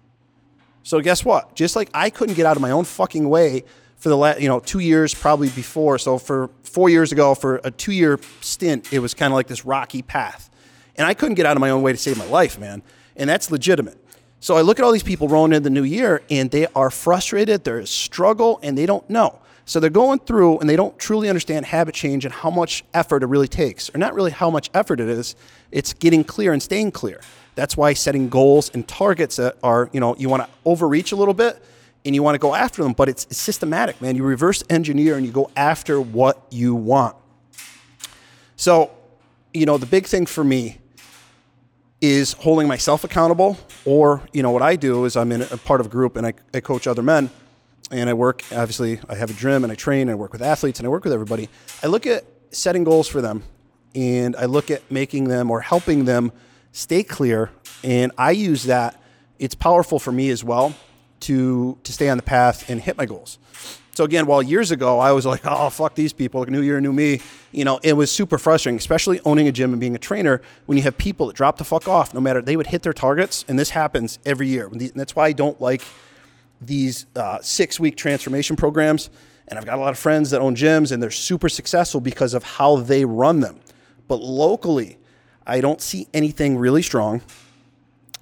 So 0.83 1.01
guess 1.01 1.25
what? 1.25 1.55
Just 1.55 1.77
like 1.77 1.91
I 1.95 2.11
couldn't 2.11 2.35
get 2.35 2.45
out 2.45 2.57
of 2.57 2.63
my 2.63 2.71
own 2.71 2.85
fucking 2.85 3.29
way 3.29 3.65
for 3.97 4.09
the 4.09 4.17
last, 4.17 4.41
you 4.41 4.49
know, 4.49 4.61
two 4.61 4.81
years 4.81 5.15
probably 5.15 5.49
before. 5.51 5.99
So 5.99 6.19
for 6.19 6.51
four 6.65 6.91
years 6.91 7.13
ago, 7.13 7.35
for 7.35 7.61
a 7.63 7.71
two 7.71 7.93
year 7.93 8.19
stint, 8.41 8.93
it 8.93 8.99
was 8.99 9.15
kind 9.15 9.33
of 9.33 9.37
like 9.37 9.47
this 9.47 9.65
rocky 9.65 10.03
path. 10.03 10.51
And 10.97 11.07
I 11.07 11.15
couldn't 11.15 11.37
get 11.37 11.47
out 11.47 11.57
of 11.57 11.61
my 11.61 11.71
own 11.71 11.83
way 11.83 11.93
to 11.93 11.99
save 11.99 12.19
my 12.19 12.27
life, 12.27 12.59
man. 12.59 12.83
And 13.17 13.31
that's 13.31 13.51
legitimate. 13.51 13.99
So 14.41 14.57
I 14.57 14.63
look 14.63 14.81
at 14.81 14.85
all 14.85 14.91
these 14.91 15.05
people 15.05 15.29
rolling 15.29 15.53
in 15.53 15.63
the 15.63 15.71
new 15.71 15.85
year 15.85 16.23
and 16.29 16.51
they 16.51 16.67
are 16.75 16.91
frustrated, 16.91 17.63
there's 17.63 17.91
struggle, 17.91 18.59
and 18.63 18.77
they 18.77 18.87
don't 18.87 19.09
know. 19.09 19.39
So 19.65 19.81
they're 19.81 19.91
going 19.91 20.19
through 20.21 20.59
and 20.59 20.69
they 20.69 20.77
don't 20.77 20.99
truly 20.99 21.29
understand 21.29 21.67
habit 21.67 21.95
change 21.95 22.25
and 22.25 22.35
how 22.35 22.51
much 22.51 22.85
effort 22.93 23.23
it 23.23 23.27
really 23.27 23.49
takes, 23.49 23.95
or 23.95 23.99
not 23.99 24.15
really 24.15 24.31
how 24.31 24.51
much 24.51 24.71
effort 24.75 25.01
it 25.01 25.09
is, 25.09 25.37
it's 25.71 25.93
getting 25.93 26.25
clear 26.25 26.53
and 26.53 26.63
staying 26.63 26.93
clear. 26.93 27.21
That's 27.55 27.77
why 27.77 27.93
setting 27.93 28.29
goals 28.29 28.71
and 28.75 28.87
targets 28.87 29.37
that 29.37 29.57
are, 29.63 29.89
you 29.93 30.01
know, 30.01 30.17
you 30.17 30.29
want 30.29 30.43
to 30.43 30.49
overreach 30.65 31.13
a 31.13 31.17
little 31.17 31.35
bit 31.35 31.63
and 32.05 32.15
you 32.15 32.23
want 32.23 32.35
to 32.35 32.39
go 32.39 32.55
after 32.55 32.83
them, 32.83 32.93
but 32.93 33.09
it's, 33.09 33.25
it's 33.27 33.39
systematic, 33.39 34.01
man. 34.01 34.17
You 34.17 34.25
reverse 34.25 34.65
engineer 34.69 35.17
and 35.17 35.25
you 35.25 35.33
go 35.33 35.51
after 35.55 36.01
what 36.01 36.45
you 36.51 36.75
want. 36.75 37.15
So, 38.57 38.91
you 39.55 39.67
know, 39.67 39.79
the 39.79 39.87
big 39.87 40.07
thing 40.07 40.27
for 40.27 40.43
me 40.43 40.79
is 42.03 42.33
holding 42.33 42.67
myself 42.67 43.05
accountable 43.05 43.57
or 43.85 44.23
you 44.33 44.43
know 44.43 44.51
what 44.51 44.61
i 44.61 44.75
do 44.75 45.05
is 45.05 45.17
i'm 45.17 45.31
in 45.31 45.41
a 45.41 45.57
part 45.57 45.81
of 45.81 45.87
a 45.87 45.89
group 45.89 46.17
and 46.17 46.27
I, 46.27 46.35
I, 46.53 46.59
coach 46.59 46.89
other 46.89 47.01
men 47.01 47.31
and 47.93 48.09
i 48.11 48.15
work 48.15 48.43
obviously 48.53 48.99
i 49.09 49.15
have 49.15 49.31
a 49.31 49.35
gym 49.35 49.63
and 49.63 49.73
i 49.73 49.77
train 49.77 50.03
and 50.03 50.13
i 50.13 50.15
work 50.15 50.33
with 50.33 50.43
athletes 50.43 50.81
and 50.81 50.87
i 50.87 50.89
work 50.89 51.05
with 51.05 51.13
everybody. 51.13 51.49
I 51.83 51.87
look 51.87 52.07
at 52.07 52.25
setting 52.51 52.85
goals 52.85 53.07
for 53.07 53.21
them 53.21 53.45
and 53.95 54.35
i 54.37 54.47
look 54.47 54.71
at 54.71 54.83
making 54.91 55.29
them 55.29 55.51
or 55.51 55.61
helping 55.61 56.05
them 56.07 56.33
stay 56.73 57.03
clear. 57.03 57.51
And 57.85 58.13
i 58.19 58.31
use 58.31 58.65
that 58.65 59.01
it's 59.39 59.55
powerful 59.55 59.99
for 59.99 60.13
me 60.13 60.31
as 60.31 60.43
well 60.43 60.75
to 61.21 61.79
to 61.85 61.93
stay 61.93 62.09
on 62.09 62.17
the 62.17 62.23
path 62.23 62.69
and 62.69 62.81
hit 62.81 62.97
my 62.97 63.07
goals. 63.07 63.39
So 63.95 64.05
again, 64.05 64.25
while 64.25 64.43
years 64.43 64.71
ago 64.71 64.99
I 64.99 65.13
was 65.13 65.27
like, 65.27 65.43
oh 65.45 65.69
fuck 65.71 65.95
these 65.95 66.13
people, 66.13 66.41
like 66.41 66.51
new 66.51 66.63
year, 66.63 66.81
new 66.81 66.93
me, 66.93 67.21
you 67.51 67.65
know, 67.65 67.79
it 67.83 67.95
was 67.95 68.11
super 68.11 68.39
frustrating, 68.39 68.79
especially 68.79 69.21
owning 69.25 69.49
a 69.49 69.53
gym 69.53 69.73
and 69.73 69.81
being 69.81 69.95
a 69.95 69.99
trainer 69.99 70.41
when 70.67 70.79
you 70.79 70.85
have 70.85 70.97
people 70.97 71.27
that 71.27 71.37
drop 71.37 71.59
the 71.59 71.65
fuck 71.65 71.89
off, 71.89 72.15
no 72.15 72.21
matter 72.21 72.41
they 72.41 72.57
would 72.57 72.69
hit 72.69 72.83
their 72.83 72.95
targets, 72.95 73.45
and 73.49 73.59
this 73.59 73.71
happens 73.71 74.19
every 74.25 74.49
year. 74.49 74.67
And 74.67 74.81
that's 74.95 75.15
why 75.15 75.27
I 75.27 75.33
don't 75.33 75.61
like 75.61 75.83
these 76.67 77.07
uh, 77.17 77.39
six 77.41 77.79
week 77.79 77.97
transformation 77.97 78.57
programs. 78.57 79.11
And 79.49 79.59
I've 79.59 79.67
got 79.67 79.77
a 79.77 79.81
lot 79.81 79.91
of 79.91 79.99
friends 79.99 80.31
that 80.31 80.41
own 80.41 80.55
gyms 80.55 80.93
and 80.93 81.03
they're 81.03 81.11
super 81.11 81.49
successful 81.49 82.01
because 82.01 82.35
of 82.35 82.43
how 82.43 82.77
they 82.77 83.05
run 83.05 83.41
them. 83.41 83.61
But 84.09 84.21
locally, 84.21 84.99
I 85.47 85.61
don't 85.61 85.81
see 85.81 86.09
anything 86.15 86.57
really 86.57 86.83
strong 86.83 87.23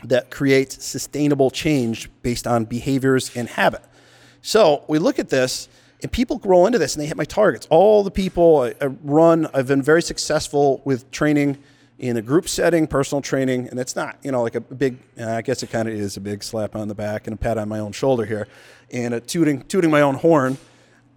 that 0.05 0.31
creates 0.31 0.85
sustainable 0.85 1.51
change 1.51 2.11
based 2.23 2.47
on 2.47 2.65
behaviors 2.65 3.37
and 3.37 3.49
habit. 3.49 3.83
So 4.43 4.85
we 4.89 4.99
look 4.99 5.19
at 5.19 5.29
this, 5.29 5.69
and 6.03 6.11
people 6.11 6.39
grow 6.39 6.65
into 6.67 6.79
this 6.79 6.95
and 6.95 7.03
they 7.03 7.07
hit 7.07 7.17
my 7.17 7.25
targets. 7.25 7.67
All 7.71 8.03
the 8.03 8.11
people 8.11 8.61
I, 8.61 8.75
I 8.81 8.87
run, 8.87 9.47
I've 9.53 9.67
been 9.67 9.83
very 9.83 10.03
successful 10.03 10.81
with 10.85 11.11
training 11.11 11.59
in 12.01 12.17
a 12.17 12.23
group 12.23 12.49
setting, 12.49 12.87
personal 12.87 13.21
training, 13.21 13.69
and 13.69 13.79
it's 13.79 13.95
not, 13.95 14.17
you 14.23 14.33
know, 14.33 14.43
like 14.43 14.55
a 14.55 14.61
big, 14.61 14.97
uh, 15.21 15.33
I 15.33 15.43
guess 15.43 15.63
it 15.63 15.71
kind 15.71 15.87
of 15.87 15.95
is 15.95 16.17
a 16.17 16.21
big 16.21 16.43
slap 16.43 16.75
on 16.75 16.89
the 16.89 16.95
back 16.95 17.27
and 17.27 17.35
a 17.35 17.37
pat 17.37 17.59
on 17.59 17.69
my 17.69 17.79
own 17.79 17.93
shoulder 17.93 18.25
here 18.25 18.49
and 18.91 19.13
a 19.13 19.21
tooting, 19.21 19.63
tooting 19.65 19.91
my 19.91 20.01
own 20.01 20.15
horn. 20.15 20.57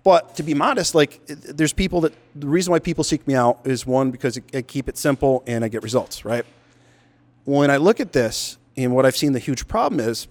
But 0.04 0.36
to 0.36 0.44
be 0.44 0.54
modest, 0.54 0.94
like 0.94 1.22
there's 1.25 1.72
people 1.72 2.02
that 2.02 2.13
the 2.36 2.48
reason 2.48 2.72
why 2.72 2.80
people 2.80 3.06
seek 3.06 3.25
me 3.25 3.34
out 3.34 3.62
is 3.63 3.88
one, 3.88 4.12
because 4.12 4.38
I 4.54 4.62
keep 4.62 4.90
it 4.90 4.98
simple 4.98 5.42
and 5.48 5.63
I 5.63 5.70
get 5.70 5.84
results, 5.84 6.25
right? 6.25 6.46
When 7.46 7.72
I 7.72 7.78
look 7.78 8.02
at 8.02 8.12
this, 8.12 8.58
And 8.75 8.96
what 8.96 9.06
I've 9.06 9.16
seen 9.16 9.34
the 9.34 9.40
huge 9.40 9.68
problem 9.68 10.00
is 10.00 10.28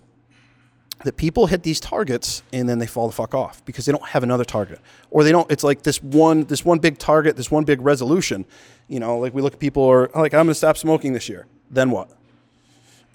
that 1.04 1.16
people 1.16 1.46
hit 1.46 1.62
these 1.62 1.80
targets 1.80 2.42
and 2.52 2.68
then 2.68 2.78
they 2.78 2.86
fall 2.86 3.06
the 3.06 3.12
fuck 3.12 3.34
off 3.34 3.64
because 3.64 3.86
they 3.86 3.92
don't 3.92 4.06
have 4.08 4.22
another 4.22 4.44
target. 4.44 4.80
Or 5.10 5.24
they 5.24 5.32
don't 5.32 5.50
it's 5.50 5.64
like 5.64 5.82
this 5.82 6.02
one 6.02 6.44
this 6.44 6.64
one 6.64 6.78
big 6.78 6.98
target 6.98 7.36
this 7.36 7.50
one 7.50 7.64
big 7.64 7.80
resolution 7.80 8.44
you 8.88 9.00
know 9.00 9.18
like 9.18 9.34
we 9.34 9.42
look 9.42 9.54
at 9.54 9.58
people 9.58 9.82
or 9.82 10.10
like 10.14 10.34
i'm 10.34 10.46
going 10.46 10.48
to 10.48 10.54
stop 10.54 10.76
smoking 10.76 11.12
this 11.12 11.28
year. 11.28 11.46
Then 11.70 11.90
what? 11.90 12.10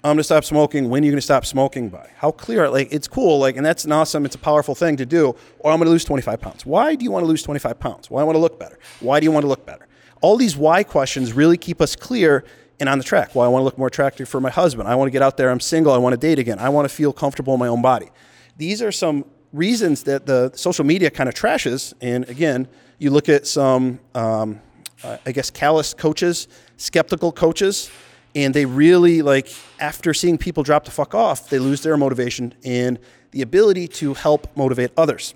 I'm 0.04 0.10
going 0.10 0.18
to 0.18 0.24
stop 0.24 0.44
smoking. 0.44 0.90
When 0.90 1.02
are 1.02 1.06
you 1.06 1.12
going 1.12 1.18
to 1.18 1.22
stop 1.22 1.44
smoking 1.44 1.88
by? 1.88 2.08
How 2.16 2.30
clear 2.30 2.68
like 2.70 2.88
it's 2.92 3.08
cool 3.08 3.38
like 3.38 3.56
and 3.56 3.66
that's 3.66 3.84
an 3.84 3.92
awesome 3.92 4.24
it's 4.24 4.36
a 4.36 4.38
powerful 4.38 4.74
thing 4.74 4.96
to 4.96 5.06
do 5.06 5.34
or 5.58 5.72
i'm 5.72 5.78
going 5.78 5.86
to 5.86 5.90
lose 5.90 6.04
25 6.04 6.40
pounds. 6.40 6.66
Why 6.66 6.94
do 6.94 7.04
you 7.04 7.10
want 7.10 7.24
to 7.24 7.28
lose 7.28 7.42
25 7.42 7.78
pounds? 7.80 8.10
Why 8.10 8.20
do 8.20 8.22
i 8.22 8.24
want 8.24 8.36
to 8.36 8.40
look 8.40 8.58
better? 8.58 8.78
Why 9.00 9.20
do 9.20 9.24
you 9.24 9.32
want 9.32 9.44
to 9.44 9.48
look 9.48 9.66
better? 9.66 9.86
All 10.20 10.36
these 10.36 10.56
why 10.56 10.82
questions 10.82 11.32
really 11.32 11.56
keep 11.56 11.80
us 11.80 11.94
clear 11.94 12.44
and 12.80 12.88
on 12.88 12.98
the 12.98 13.04
track. 13.04 13.34
Well, 13.34 13.44
I 13.44 13.48
want 13.48 13.60
to 13.62 13.64
look 13.64 13.78
more 13.78 13.88
attractive 13.88 14.28
for 14.28 14.40
my 14.40 14.50
husband. 14.50 14.88
I 14.88 14.94
want 14.94 15.08
to 15.08 15.10
get 15.10 15.22
out 15.22 15.36
there. 15.36 15.50
I'm 15.50 15.60
single. 15.60 15.92
I 15.92 15.98
want 15.98 16.12
to 16.12 16.16
date 16.16 16.38
again. 16.38 16.58
I 16.58 16.68
want 16.68 16.88
to 16.88 16.94
feel 16.94 17.12
comfortable 17.12 17.54
in 17.54 17.60
my 17.60 17.68
own 17.68 17.82
body. 17.82 18.10
These 18.56 18.82
are 18.82 18.92
some 18.92 19.24
reasons 19.52 20.04
that 20.04 20.26
the 20.26 20.52
social 20.54 20.84
media 20.84 21.10
kind 21.10 21.28
of 21.28 21.34
trashes. 21.34 21.94
And 22.00 22.28
again, 22.28 22.68
you 22.98 23.10
look 23.10 23.28
at 23.28 23.46
some, 23.46 24.00
um, 24.14 24.60
uh, 25.02 25.18
I 25.24 25.32
guess, 25.32 25.50
callous 25.50 25.94
coaches, 25.94 26.48
skeptical 26.76 27.32
coaches, 27.32 27.90
and 28.34 28.52
they 28.52 28.66
really 28.66 29.22
like 29.22 29.52
after 29.80 30.12
seeing 30.12 30.38
people 30.38 30.62
drop 30.62 30.84
the 30.84 30.90
fuck 30.90 31.14
off, 31.14 31.48
they 31.48 31.58
lose 31.58 31.82
their 31.82 31.96
motivation 31.96 32.54
and 32.64 32.98
the 33.30 33.42
ability 33.42 33.88
to 33.88 34.14
help 34.14 34.54
motivate 34.56 34.90
others. 34.96 35.34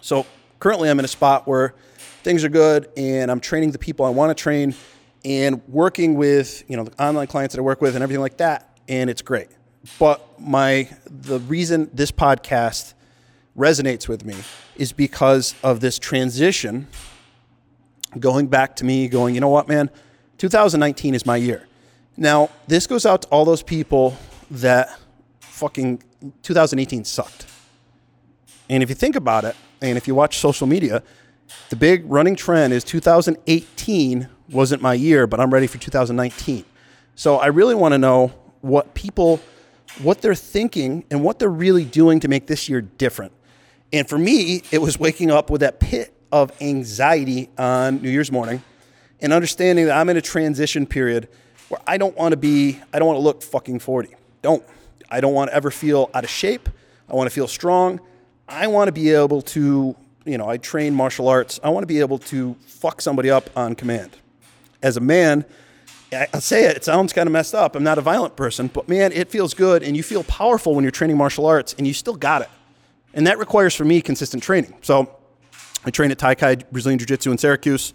So 0.00 0.26
currently, 0.58 0.90
I'm 0.90 0.98
in 0.98 1.04
a 1.04 1.08
spot 1.08 1.46
where 1.46 1.74
things 2.22 2.44
are 2.44 2.48
good, 2.48 2.90
and 2.96 3.30
I'm 3.30 3.40
training 3.40 3.72
the 3.72 3.78
people 3.78 4.04
I 4.04 4.10
want 4.10 4.36
to 4.36 4.40
train 4.40 4.74
and 5.24 5.62
working 5.68 6.14
with 6.14 6.64
you 6.68 6.76
know 6.76 6.84
the 6.84 7.02
online 7.02 7.26
clients 7.26 7.54
that 7.54 7.60
I 7.60 7.62
work 7.62 7.80
with 7.80 7.94
and 7.94 8.02
everything 8.02 8.20
like 8.20 8.38
that, 8.38 8.78
and 8.88 9.08
it's 9.08 9.22
great. 9.22 9.48
But 9.98 10.40
my 10.40 10.88
the 11.06 11.40
reason 11.40 11.90
this 11.92 12.10
podcast 12.10 12.94
resonates 13.56 14.08
with 14.08 14.24
me 14.24 14.34
is 14.76 14.92
because 14.92 15.54
of 15.62 15.80
this 15.80 15.98
transition 15.98 16.88
going 18.18 18.46
back 18.46 18.76
to 18.76 18.84
me 18.84 19.08
going, 19.08 19.34
you 19.34 19.40
know 19.40 19.48
what, 19.48 19.68
man, 19.68 19.90
2019 20.38 21.14
is 21.14 21.26
my 21.26 21.36
year. 21.36 21.66
Now, 22.16 22.50
this 22.66 22.86
goes 22.86 23.06
out 23.06 23.22
to 23.22 23.28
all 23.28 23.44
those 23.44 23.62
people 23.62 24.16
that 24.50 24.98
fucking 25.40 26.02
2018 26.42 27.04
sucked. 27.04 27.46
And 28.68 28.82
if 28.82 28.88
you 28.88 28.94
think 28.94 29.16
about 29.16 29.44
it, 29.44 29.56
and 29.82 29.98
if 29.98 30.06
you 30.06 30.14
watch 30.14 30.38
social 30.38 30.66
media, 30.66 31.02
the 31.70 31.76
big 31.76 32.04
running 32.06 32.36
trend 32.36 32.72
is 32.72 32.84
2018 32.84 34.28
wasn't 34.48 34.82
my 34.82 34.94
year, 34.94 35.26
but 35.26 35.40
I'm 35.40 35.52
ready 35.52 35.66
for 35.66 35.78
2019. 35.78 36.64
So 37.14 37.36
I 37.36 37.46
really 37.46 37.74
want 37.74 37.92
to 37.92 37.98
know 37.98 38.32
what 38.60 38.94
people, 38.94 39.40
what 40.02 40.20
they're 40.20 40.34
thinking 40.34 41.04
and 41.10 41.22
what 41.22 41.38
they're 41.38 41.48
really 41.48 41.84
doing 41.84 42.20
to 42.20 42.28
make 42.28 42.46
this 42.46 42.68
year 42.68 42.80
different. 42.80 43.32
And 43.92 44.08
for 44.08 44.18
me, 44.18 44.62
it 44.70 44.78
was 44.78 44.98
waking 44.98 45.30
up 45.30 45.50
with 45.50 45.60
that 45.60 45.80
pit 45.80 46.12
of 46.32 46.50
anxiety 46.60 47.48
on 47.56 48.02
New 48.02 48.10
Year's 48.10 48.32
morning 48.32 48.62
and 49.20 49.32
understanding 49.32 49.86
that 49.86 49.96
I'm 49.96 50.08
in 50.08 50.16
a 50.16 50.22
transition 50.22 50.86
period 50.86 51.28
where 51.68 51.80
I 51.86 51.96
don't 51.96 52.16
want 52.16 52.32
to 52.32 52.36
be, 52.36 52.80
I 52.92 52.98
don't 52.98 53.06
want 53.06 53.18
to 53.18 53.22
look 53.22 53.42
fucking 53.42 53.78
40. 53.78 54.14
Don't. 54.42 54.64
I 55.10 55.20
don't 55.20 55.32
want 55.32 55.50
to 55.50 55.56
ever 55.56 55.70
feel 55.70 56.10
out 56.12 56.24
of 56.24 56.30
shape. 56.30 56.68
I 57.08 57.14
want 57.14 57.30
to 57.30 57.34
feel 57.34 57.46
strong. 57.46 58.00
I 58.48 58.66
want 58.66 58.88
to 58.88 58.92
be 58.92 59.10
able 59.10 59.42
to, 59.42 59.94
you 60.24 60.38
know, 60.38 60.48
I 60.48 60.56
train 60.56 60.94
martial 60.94 61.28
arts. 61.28 61.60
I 61.62 61.68
want 61.68 61.84
to 61.84 61.86
be 61.86 62.00
able 62.00 62.18
to 62.18 62.56
fuck 62.66 63.00
somebody 63.00 63.30
up 63.30 63.48
on 63.56 63.74
command 63.74 64.16
as 64.84 64.98
a 64.98 65.00
man, 65.00 65.46
I 66.12 66.38
say 66.38 66.66
it, 66.66 66.76
it 66.76 66.84
sounds 66.84 67.12
kind 67.12 67.26
of 67.26 67.32
messed 67.32 67.54
up. 67.54 67.74
I'm 67.74 67.82
not 67.82 67.98
a 67.98 68.02
violent 68.02 68.36
person, 68.36 68.68
but 68.68 68.86
man, 68.86 69.10
it 69.12 69.30
feels 69.30 69.54
good 69.54 69.82
and 69.82 69.96
you 69.96 70.02
feel 70.02 70.22
powerful 70.24 70.74
when 70.74 70.84
you're 70.84 70.92
training 70.92 71.16
martial 71.16 71.46
arts 71.46 71.74
and 71.76 71.86
you 71.86 71.94
still 71.94 72.14
got 72.14 72.42
it. 72.42 72.50
And 73.14 73.26
that 73.26 73.38
requires 73.38 73.74
for 73.74 73.84
me 73.84 74.00
consistent 74.02 74.42
training. 74.42 74.74
So 74.82 75.16
I 75.84 75.90
train 75.90 76.10
at 76.10 76.18
Taikai 76.18 76.70
Brazilian 76.70 76.98
Jiu 76.98 77.06
Jitsu 77.06 77.32
in 77.32 77.38
Syracuse. 77.38 77.94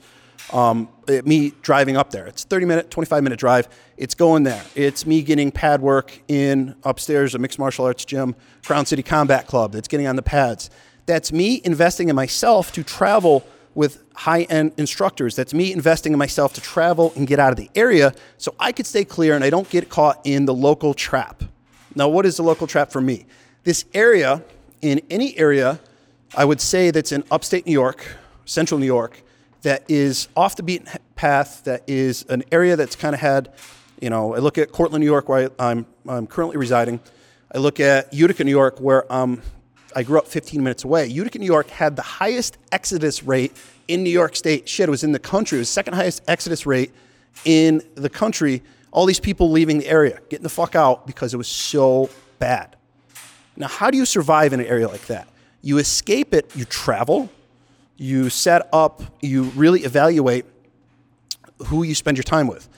Um, 0.51 0.89
it, 1.07 1.27
me 1.27 1.53
driving 1.61 1.95
up 1.95 2.09
there. 2.09 2.25
It's 2.25 2.43
30 2.43 2.65
minute, 2.65 2.89
25 2.89 3.21
minute 3.21 3.37
drive. 3.37 3.69
It's 3.95 4.15
going 4.15 4.43
there. 4.43 4.63
It's 4.73 5.05
me 5.05 5.21
getting 5.21 5.51
pad 5.51 5.81
work 5.81 6.19
in 6.27 6.75
upstairs 6.83 7.35
a 7.35 7.39
mixed 7.39 7.59
martial 7.59 7.85
arts 7.85 8.03
gym, 8.03 8.35
Crown 8.65 8.87
City 8.87 9.03
Combat 9.03 9.45
Club. 9.45 9.73
That's 9.73 9.87
getting 9.87 10.07
on 10.07 10.15
the 10.15 10.23
pads. 10.23 10.71
That's 11.05 11.31
me 11.31 11.61
investing 11.63 12.09
in 12.09 12.15
myself 12.15 12.71
to 12.71 12.83
travel 12.83 13.45
with 13.79 14.03
high 14.13 14.41
end 14.41 14.73
instructors. 14.75 15.37
That's 15.37 15.53
me 15.53 15.71
investing 15.71 16.11
in 16.11 16.19
myself 16.19 16.51
to 16.55 16.61
travel 16.61 17.13
and 17.15 17.25
get 17.25 17.39
out 17.39 17.51
of 17.51 17.55
the 17.55 17.71
area 17.75 18.13
so 18.37 18.53
I 18.59 18.73
could 18.73 18.85
stay 18.85 19.05
clear 19.05 19.35
and 19.35 19.43
I 19.43 19.49
don't 19.49 19.69
get 19.69 19.87
caught 19.87 20.19
in 20.25 20.43
the 20.43 20.53
local 20.53 20.93
trap. 20.93 21.45
Now, 21.95 22.09
what 22.09 22.25
is 22.25 22.35
the 22.35 22.43
local 22.43 22.67
trap 22.67 22.91
for 22.91 22.99
me? 22.99 23.25
This 23.63 23.85
area, 23.93 24.43
in 24.81 24.99
any 25.09 25.37
area, 25.37 25.79
I 26.35 26.43
would 26.43 26.59
say 26.59 26.91
that's 26.91 27.13
in 27.13 27.23
upstate 27.31 27.65
New 27.65 27.71
York, 27.71 28.05
central 28.43 28.81
New 28.81 28.85
York, 28.85 29.23
that 29.61 29.85
is 29.87 30.27
off 30.35 30.57
the 30.57 30.63
beaten 30.63 30.89
path, 31.15 31.63
that 31.63 31.83
is 31.87 32.25
an 32.27 32.43
area 32.51 32.75
that's 32.75 32.97
kind 32.97 33.15
of 33.15 33.21
had, 33.21 33.49
you 34.01 34.09
know, 34.09 34.35
I 34.35 34.39
look 34.39 34.57
at 34.57 34.73
Cortland, 34.73 35.01
New 35.01 35.09
York, 35.09 35.29
where 35.29 35.51
I'm, 35.57 35.85
I'm 36.05 36.27
currently 36.27 36.57
residing. 36.57 36.99
I 37.55 37.59
look 37.59 37.79
at 37.79 38.13
Utica, 38.13 38.43
New 38.43 38.51
York, 38.51 38.79
where 38.81 39.09
I'm 39.09 39.41
I 39.95 40.03
grew 40.03 40.17
up 40.17 40.27
15 40.27 40.61
minutes 40.61 40.83
away. 40.83 41.07
Utica, 41.07 41.39
New 41.39 41.45
York 41.45 41.69
had 41.69 41.95
the 41.95 42.01
highest 42.01 42.57
exodus 42.71 43.23
rate 43.23 43.55
in 43.87 44.03
New 44.03 44.09
York 44.09 44.35
State. 44.35 44.69
Shit, 44.69 44.87
it 44.87 44.91
was 44.91 45.03
in 45.03 45.11
the 45.11 45.19
country. 45.19 45.57
It 45.57 45.61
was 45.61 45.69
second 45.69 45.95
highest 45.95 46.21
exodus 46.27 46.65
rate 46.65 46.91
in 47.45 47.81
the 47.95 48.09
country. 48.09 48.61
All 48.91 49.05
these 49.05 49.19
people 49.19 49.51
leaving 49.51 49.79
the 49.79 49.87
area, 49.87 50.19
getting 50.29 50.43
the 50.43 50.49
fuck 50.49 50.75
out 50.75 51.07
because 51.07 51.33
it 51.33 51.37
was 51.37 51.47
so 51.47 52.09
bad. 52.37 52.75
Now, 53.57 53.67
how 53.67 53.91
do 53.91 53.97
you 53.97 54.05
survive 54.05 54.53
in 54.53 54.59
an 54.59 54.65
area 54.65 54.87
like 54.87 55.05
that? 55.07 55.27
You 55.61 55.77
escape 55.79 56.33
it, 56.33 56.55
you 56.55 56.65
travel, 56.65 57.29
you 57.97 58.29
set 58.29 58.69
up, 58.71 59.03
you 59.21 59.43
really 59.55 59.81
evaluate 59.81 60.45
who 61.65 61.83
you 61.83 61.93
spend 61.93 62.15
your 62.15 62.23
time 62.23 62.47
with. 62.47 62.69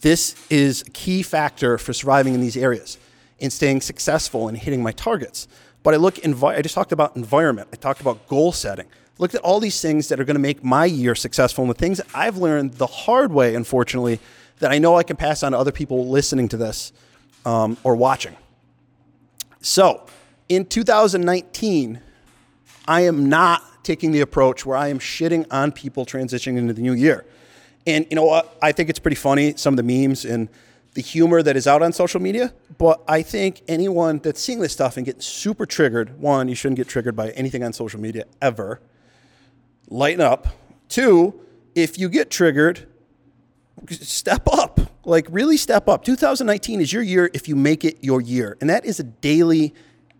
This 0.00 0.36
is 0.48 0.82
a 0.82 0.90
key 0.90 1.22
factor 1.22 1.76
for 1.76 1.92
surviving 1.92 2.34
in 2.34 2.40
these 2.40 2.56
areas 2.56 2.98
and 3.40 3.52
staying 3.52 3.80
successful 3.80 4.48
and 4.48 4.56
hitting 4.56 4.82
my 4.82 4.92
targets. 4.92 5.48
But 5.88 5.94
I 5.94 5.96
look, 5.96 6.16
envi- 6.16 6.54
I 6.54 6.60
just 6.60 6.74
talked 6.74 6.92
about 6.92 7.16
environment. 7.16 7.70
I 7.72 7.76
talked 7.76 8.02
about 8.02 8.28
goal 8.28 8.52
setting. 8.52 8.84
Looked 9.16 9.34
at 9.34 9.40
all 9.40 9.58
these 9.58 9.80
things 9.80 10.08
that 10.08 10.20
are 10.20 10.24
going 10.24 10.34
to 10.34 10.38
make 10.38 10.62
my 10.62 10.84
year 10.84 11.14
successful 11.14 11.64
and 11.64 11.70
the 11.70 11.78
things 11.78 11.98
I've 12.12 12.36
learned 12.36 12.74
the 12.74 12.86
hard 12.86 13.32
way, 13.32 13.54
unfortunately, 13.54 14.20
that 14.58 14.70
I 14.70 14.76
know 14.76 14.98
I 14.98 15.02
can 15.02 15.16
pass 15.16 15.42
on 15.42 15.52
to 15.52 15.58
other 15.58 15.72
people 15.72 16.06
listening 16.06 16.46
to 16.48 16.58
this 16.58 16.92
um, 17.46 17.78
or 17.84 17.96
watching. 17.96 18.36
So 19.62 20.04
in 20.50 20.66
2019, 20.66 22.02
I 22.86 23.00
am 23.00 23.30
not 23.30 23.82
taking 23.82 24.12
the 24.12 24.20
approach 24.20 24.66
where 24.66 24.76
I 24.76 24.88
am 24.88 24.98
shitting 24.98 25.46
on 25.50 25.72
people 25.72 26.04
transitioning 26.04 26.58
into 26.58 26.74
the 26.74 26.82
new 26.82 26.92
year. 26.92 27.24
And 27.86 28.04
you 28.10 28.16
know 28.16 28.26
what? 28.26 28.58
I 28.60 28.72
think 28.72 28.90
it's 28.90 28.98
pretty 28.98 29.16
funny, 29.16 29.54
some 29.56 29.72
of 29.72 29.78
the 29.78 29.84
memes 29.84 30.26
and 30.26 30.50
the 30.94 31.02
humor 31.02 31.42
that 31.42 31.56
is 31.56 31.66
out 31.66 31.82
on 31.82 31.92
social 31.92 32.20
media. 32.20 32.52
But 32.78 33.02
I 33.06 33.22
think 33.22 33.62
anyone 33.68 34.18
that's 34.18 34.40
seeing 34.40 34.60
this 34.60 34.72
stuff 34.72 34.96
and 34.96 35.06
getting 35.06 35.20
super 35.20 35.66
triggered, 35.66 36.18
one, 36.20 36.48
you 36.48 36.54
shouldn't 36.54 36.76
get 36.76 36.88
triggered 36.88 37.16
by 37.16 37.30
anything 37.30 37.62
on 37.62 37.72
social 37.72 38.00
media 38.00 38.24
ever. 38.40 38.80
Lighten 39.88 40.20
up. 40.20 40.48
Two, 40.88 41.40
if 41.74 41.98
you 41.98 42.08
get 42.08 42.30
triggered, 42.30 42.86
step 43.90 44.48
up. 44.52 44.80
Like 45.04 45.26
really 45.30 45.56
step 45.56 45.88
up. 45.88 46.04
2019 46.04 46.80
is 46.80 46.92
your 46.92 47.02
year 47.02 47.30
if 47.32 47.48
you 47.48 47.56
make 47.56 47.84
it 47.84 48.02
your 48.02 48.20
year. 48.20 48.56
And 48.60 48.68
that 48.68 48.84
is 48.84 49.00
a 49.00 49.04
daily 49.04 49.74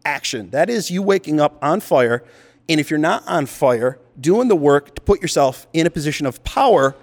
action. 0.04 0.50
That 0.50 0.70
is 0.70 0.90
you 0.90 1.02
waking 1.02 1.40
up 1.40 1.62
on 1.62 1.80
fire. 1.80 2.25
And 2.68 2.80
if 2.80 2.90
you're 2.90 2.98
not 2.98 3.22
on 3.26 3.46
fire, 3.46 3.98
doing 4.20 4.48
the 4.48 4.56
work 4.56 4.94
to 4.94 5.00
put 5.02 5.20
yourself 5.20 5.66
in 5.72 5.87
a 5.87 5.90
position 5.90 6.26
of 6.26 6.42
power 6.44 6.94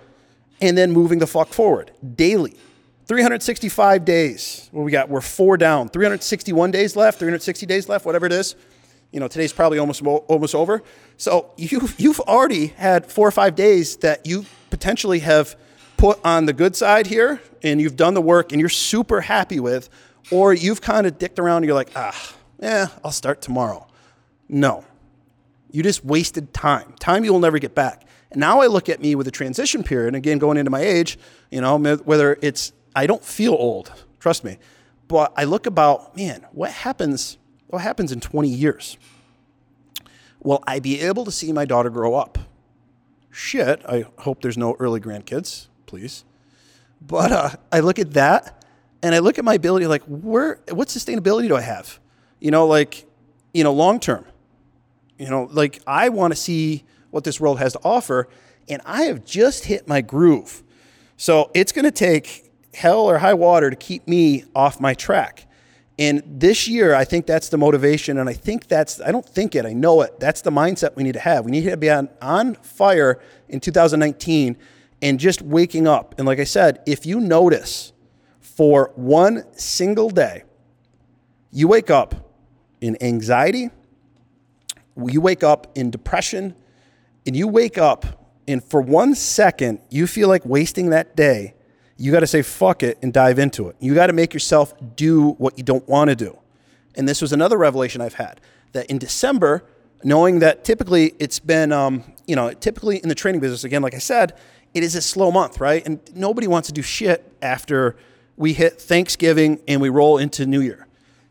and 0.61 0.77
then 0.77 0.91
moving 0.91 1.19
the 1.19 1.27
fuck 1.27 1.49
forward 1.49 1.91
daily. 2.15 2.55
365 3.05 4.03
days. 4.03 4.69
What 4.71 4.83
we 4.83 4.91
got? 4.91 5.09
We're 5.09 5.21
four 5.21 5.57
down. 5.57 5.89
361 5.89 6.71
days 6.71 6.95
left. 6.95 7.19
360 7.19 7.65
days 7.65 7.87
left. 7.87 8.05
Whatever 8.05 8.25
it 8.25 8.31
is. 8.31 8.55
You 9.11 9.19
know, 9.19 9.27
today's 9.27 9.53
probably 9.53 9.77
almost 9.77 10.01
almost 10.03 10.55
over. 10.55 10.83
So 11.17 11.51
you 11.57 11.87
you've 11.97 12.19
already 12.21 12.67
had 12.67 13.05
four 13.11 13.27
or 13.27 13.31
five 13.31 13.55
days 13.55 13.97
that 13.97 14.25
you 14.25 14.45
potentially 14.69 15.19
have 15.19 15.55
put 15.97 16.19
on 16.25 16.45
the 16.45 16.53
good 16.53 16.75
side 16.75 17.07
here, 17.07 17.41
and 17.63 17.79
you've 17.79 17.95
done 17.95 18.13
the 18.13 18.21
work, 18.21 18.51
and 18.51 18.59
you're 18.59 18.67
super 18.69 19.21
happy 19.21 19.59
with, 19.59 19.89
or 20.31 20.53
you've 20.53 20.81
kind 20.81 21.07
of 21.07 21.17
dicked 21.17 21.39
around. 21.39 21.57
and 21.57 21.65
You're 21.67 21.75
like, 21.75 21.91
ah, 21.95 22.35
yeah, 22.59 22.87
I'll 23.03 23.11
start 23.11 23.41
tomorrow. 23.41 23.87
No, 24.49 24.83
you 25.71 25.83
just 25.83 26.03
wasted 26.03 26.53
time. 26.53 26.93
Time 26.99 27.23
you 27.23 27.31
will 27.31 27.39
never 27.39 27.59
get 27.59 27.73
back. 27.75 28.05
And 28.31 28.39
now 28.41 28.59
I 28.59 28.67
look 28.67 28.89
at 28.89 28.99
me 28.99 29.15
with 29.15 29.27
a 29.27 29.31
transition 29.31 29.83
period, 29.83 30.13
again, 30.13 30.39
going 30.39 30.57
into 30.57 30.71
my 30.71 30.81
age, 30.81 31.17
you 31.51 31.61
know, 31.61 31.77
whether 31.77 32.37
it's 32.41 32.73
I 32.95 33.07
don't 33.07 33.23
feel 33.23 33.53
old, 33.53 33.91
trust 34.19 34.43
me. 34.43 34.57
But 35.07 35.33
I 35.35 35.43
look 35.43 35.65
about, 35.65 36.15
man, 36.15 36.45
what 36.51 36.71
happens? 36.71 37.37
What 37.67 37.81
happens 37.81 38.11
in 38.11 38.19
20 38.19 38.47
years? 38.47 38.97
Will 40.41 40.63
I 40.65 40.79
be 40.79 41.01
able 41.01 41.25
to 41.25 41.31
see 41.31 41.51
my 41.51 41.65
daughter 41.65 41.89
grow 41.89 42.15
up? 42.15 42.37
Shit, 43.29 43.83
I 43.87 44.05
hope 44.19 44.41
there's 44.41 44.57
no 44.57 44.75
early 44.79 44.99
grandkids, 44.99 45.67
please. 45.85 46.23
But 47.01 47.31
uh, 47.31 47.49
I 47.71 47.81
look 47.81 47.99
at 47.99 48.13
that 48.13 48.63
and 49.03 49.13
I 49.13 49.19
look 49.19 49.37
at 49.37 49.45
my 49.45 49.55
ability 49.55 49.87
like 49.87 50.03
where 50.03 50.59
what 50.71 50.87
sustainability 50.87 51.47
do 51.47 51.55
I 51.55 51.61
have? 51.61 51.99
You 52.39 52.51
know, 52.51 52.65
like, 52.65 53.05
you 53.53 53.63
know, 53.63 53.73
long 53.73 53.99
term. 53.99 54.25
You 55.17 55.29
know, 55.29 55.49
like 55.51 55.81
I 55.85 56.09
want 56.09 56.31
to 56.33 56.35
see 56.35 56.83
what 57.11 57.23
this 57.23 57.39
world 57.39 57.59
has 57.59 57.73
to 57.73 57.79
offer, 57.83 58.27
and 58.67 58.81
I 58.85 59.03
have 59.03 59.23
just 59.23 59.65
hit 59.65 59.87
my 59.87 60.01
groove. 60.01 60.63
So 61.17 61.51
it's 61.53 61.71
going 61.71 61.85
to 61.85 61.91
take 61.91 62.44
hell 62.75 63.09
or 63.09 63.17
high 63.19 63.33
water 63.33 63.69
to 63.69 63.75
keep 63.75 64.07
me 64.07 64.43
off 64.55 64.79
my 64.79 64.93
track. 64.93 65.47
And 65.97 66.21
this 66.25 66.67
year, 66.67 66.93
I 66.93 67.05
think 67.05 67.25
that's 67.25 67.49
the 67.49 67.57
motivation. 67.57 68.17
And 68.17 68.29
I 68.29 68.33
think 68.33 68.67
that's, 68.67 68.99
I 68.99 69.11
don't 69.11 69.25
think 69.25 69.55
it, 69.55 69.65
I 69.65 69.73
know 69.73 70.01
it. 70.01 70.19
That's 70.19 70.41
the 70.41 70.51
mindset 70.51 70.95
we 70.95 71.03
need 71.03 71.13
to 71.13 71.19
have. 71.19 71.45
We 71.45 71.51
need 71.51 71.63
to 71.63 71.77
be 71.77 71.89
on, 71.89 72.09
on 72.21 72.55
fire 72.55 73.21
in 73.47 73.61
2019 73.61 74.57
and 75.01 75.19
just 75.19 75.41
waking 75.41 75.87
up. 75.87 76.15
And 76.17 76.27
like 76.27 76.39
I 76.39 76.43
said, 76.43 76.81
if 76.85 77.05
you 77.05 77.19
notice 77.19 77.93
for 78.41 78.91
one 78.95 79.45
single 79.53 80.09
day, 80.09 80.43
you 81.51 81.69
wake 81.69 81.89
up 81.89 82.29
in 82.81 83.01
anxiety, 83.01 83.69
you 84.97 85.21
wake 85.21 85.43
up 85.43 85.71
in 85.75 85.91
depression, 85.91 86.55
and 87.25 87.35
you 87.35 87.47
wake 87.47 87.77
up 87.77 88.25
and 88.47 88.63
for 88.63 88.81
one 88.81 89.15
second 89.15 89.79
you 89.89 90.07
feel 90.07 90.27
like 90.27 90.45
wasting 90.45 90.89
that 90.91 91.15
day, 91.15 91.55
you 91.97 92.11
got 92.11 92.19
to 92.21 92.27
say 92.27 92.41
fuck 92.41 92.83
it 92.83 92.97
and 93.01 93.13
dive 93.13 93.39
into 93.39 93.69
it. 93.69 93.75
You 93.79 93.93
got 93.93 94.07
to 94.07 94.13
make 94.13 94.33
yourself 94.33 94.73
do 94.95 95.31
what 95.31 95.57
you 95.57 95.63
don't 95.63 95.87
want 95.87 96.09
to 96.09 96.15
do. 96.15 96.37
And 96.95 97.07
this 97.07 97.21
was 97.21 97.33
another 97.33 97.57
revelation 97.57 98.01
I've 98.01 98.15
had 98.15 98.41
that 98.73 98.85
in 98.87 98.97
December, 98.97 99.63
knowing 100.03 100.39
that 100.39 100.63
typically 100.63 101.13
it's 101.19 101.39
been, 101.39 101.71
um, 101.71 102.03
you 102.27 102.35
know, 102.35 102.51
typically 102.53 102.97
in 102.97 103.09
the 103.09 103.15
training 103.15 103.41
business, 103.41 103.63
again, 103.63 103.81
like 103.81 103.93
I 103.93 103.99
said, 103.99 104.37
it 104.73 104.83
is 104.83 104.95
a 104.95 105.01
slow 105.01 105.31
month, 105.31 105.59
right? 105.61 105.85
And 105.85 105.99
nobody 106.13 106.47
wants 106.47 106.67
to 106.67 106.73
do 106.73 106.81
shit 106.81 107.31
after 107.41 107.95
we 108.35 108.51
hit 108.51 108.81
Thanksgiving 108.81 109.61
and 109.67 109.81
we 109.81 109.89
roll 109.89 110.17
into 110.17 110.45
New 110.45 110.59
Year. 110.59 110.85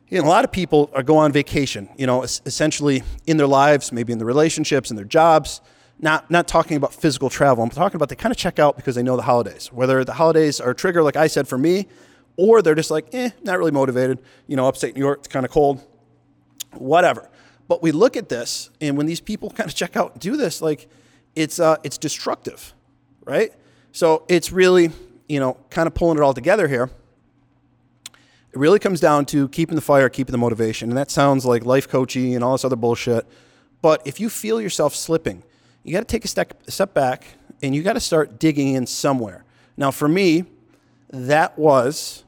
You 0.08 0.20
know, 0.20 0.26
a 0.26 0.28
lot 0.28 0.44
of 0.44 0.52
people 0.52 0.90
are 0.94 1.02
go 1.02 1.18
on 1.18 1.32
vacation, 1.32 1.88
you 1.96 2.06
know, 2.06 2.22
essentially 2.22 3.02
in 3.26 3.36
their 3.36 3.46
lives, 3.46 3.92
maybe 3.92 4.12
in 4.12 4.18
their 4.18 4.26
relationships, 4.26 4.90
in 4.90 4.96
their 4.96 5.04
jobs. 5.04 5.60
Not 5.98 6.30
not 6.30 6.48
talking 6.48 6.76
about 6.76 6.92
physical 6.92 7.30
travel. 7.30 7.62
I'm 7.62 7.70
talking 7.70 7.96
about 7.96 8.08
they 8.08 8.16
kind 8.16 8.32
of 8.32 8.36
check 8.36 8.58
out 8.58 8.76
because 8.76 8.94
they 8.94 9.02
know 9.02 9.16
the 9.16 9.22
holidays. 9.22 9.72
Whether 9.72 10.04
the 10.04 10.14
holidays 10.14 10.60
are 10.60 10.70
a 10.70 10.74
trigger, 10.74 11.02
like 11.02 11.16
I 11.16 11.28
said 11.28 11.46
for 11.46 11.56
me, 11.56 11.86
or 12.36 12.62
they're 12.62 12.74
just 12.74 12.90
like, 12.90 13.06
eh, 13.12 13.30
not 13.42 13.58
really 13.58 13.70
motivated. 13.70 14.18
You 14.46 14.56
know, 14.56 14.66
upstate 14.66 14.96
New 14.96 15.02
York, 15.02 15.20
it's 15.20 15.28
kind 15.28 15.46
of 15.46 15.52
cold. 15.52 15.80
Whatever. 16.72 17.30
But 17.68 17.82
we 17.82 17.92
look 17.92 18.16
at 18.16 18.28
this, 18.28 18.70
and 18.80 18.96
when 18.96 19.06
these 19.06 19.20
people 19.20 19.50
kind 19.58 19.68
of 19.70 19.76
check 19.76 19.96
out 19.96 20.12
and 20.12 20.20
do 20.20 20.36
this, 20.36 20.60
like 20.60 20.88
it's 21.34 21.58
uh, 21.58 21.76
it's 21.84 21.98
destructive, 21.98 22.74
right? 23.24 23.52
So 23.92 24.24
it's 24.28 24.50
really, 24.50 24.90
you 25.28 25.38
know, 25.38 25.56
kind 25.70 25.86
of 25.86 25.94
pulling 25.94 26.18
it 26.18 26.22
all 26.22 26.34
together 26.34 26.66
here. 26.66 26.90
It 28.54 28.58
really 28.58 28.78
comes 28.78 29.00
down 29.00 29.26
to 29.26 29.48
keeping 29.48 29.74
the 29.74 29.80
fire, 29.80 30.08
keeping 30.08 30.32
the 30.32 30.38
motivation. 30.38 30.88
And 30.88 30.96
that 30.96 31.10
sounds 31.10 31.44
like 31.44 31.64
life 31.64 31.88
coaching 31.88 32.34
and 32.36 32.44
all 32.44 32.52
this 32.52 32.64
other 32.64 32.76
bullshit. 32.76 33.26
But 33.82 34.02
if 34.04 34.20
you 34.20 34.28
feel 34.28 34.60
yourself 34.60 34.94
slipping, 34.94 35.42
you 35.84 35.92
got 35.92 36.00
to 36.00 36.06
take 36.06 36.24
a 36.24 36.28
step, 36.28 36.54
step 36.68 36.94
back 36.94 37.26
and 37.62 37.74
you 37.74 37.82
got 37.82 37.92
to 37.92 38.00
start 38.00 38.38
digging 38.38 38.74
in 38.74 38.86
somewhere. 38.86 39.44
Now, 39.76 39.90
for 39.90 40.08
me, 40.08 40.44
that 41.10 41.58
was 41.58 42.24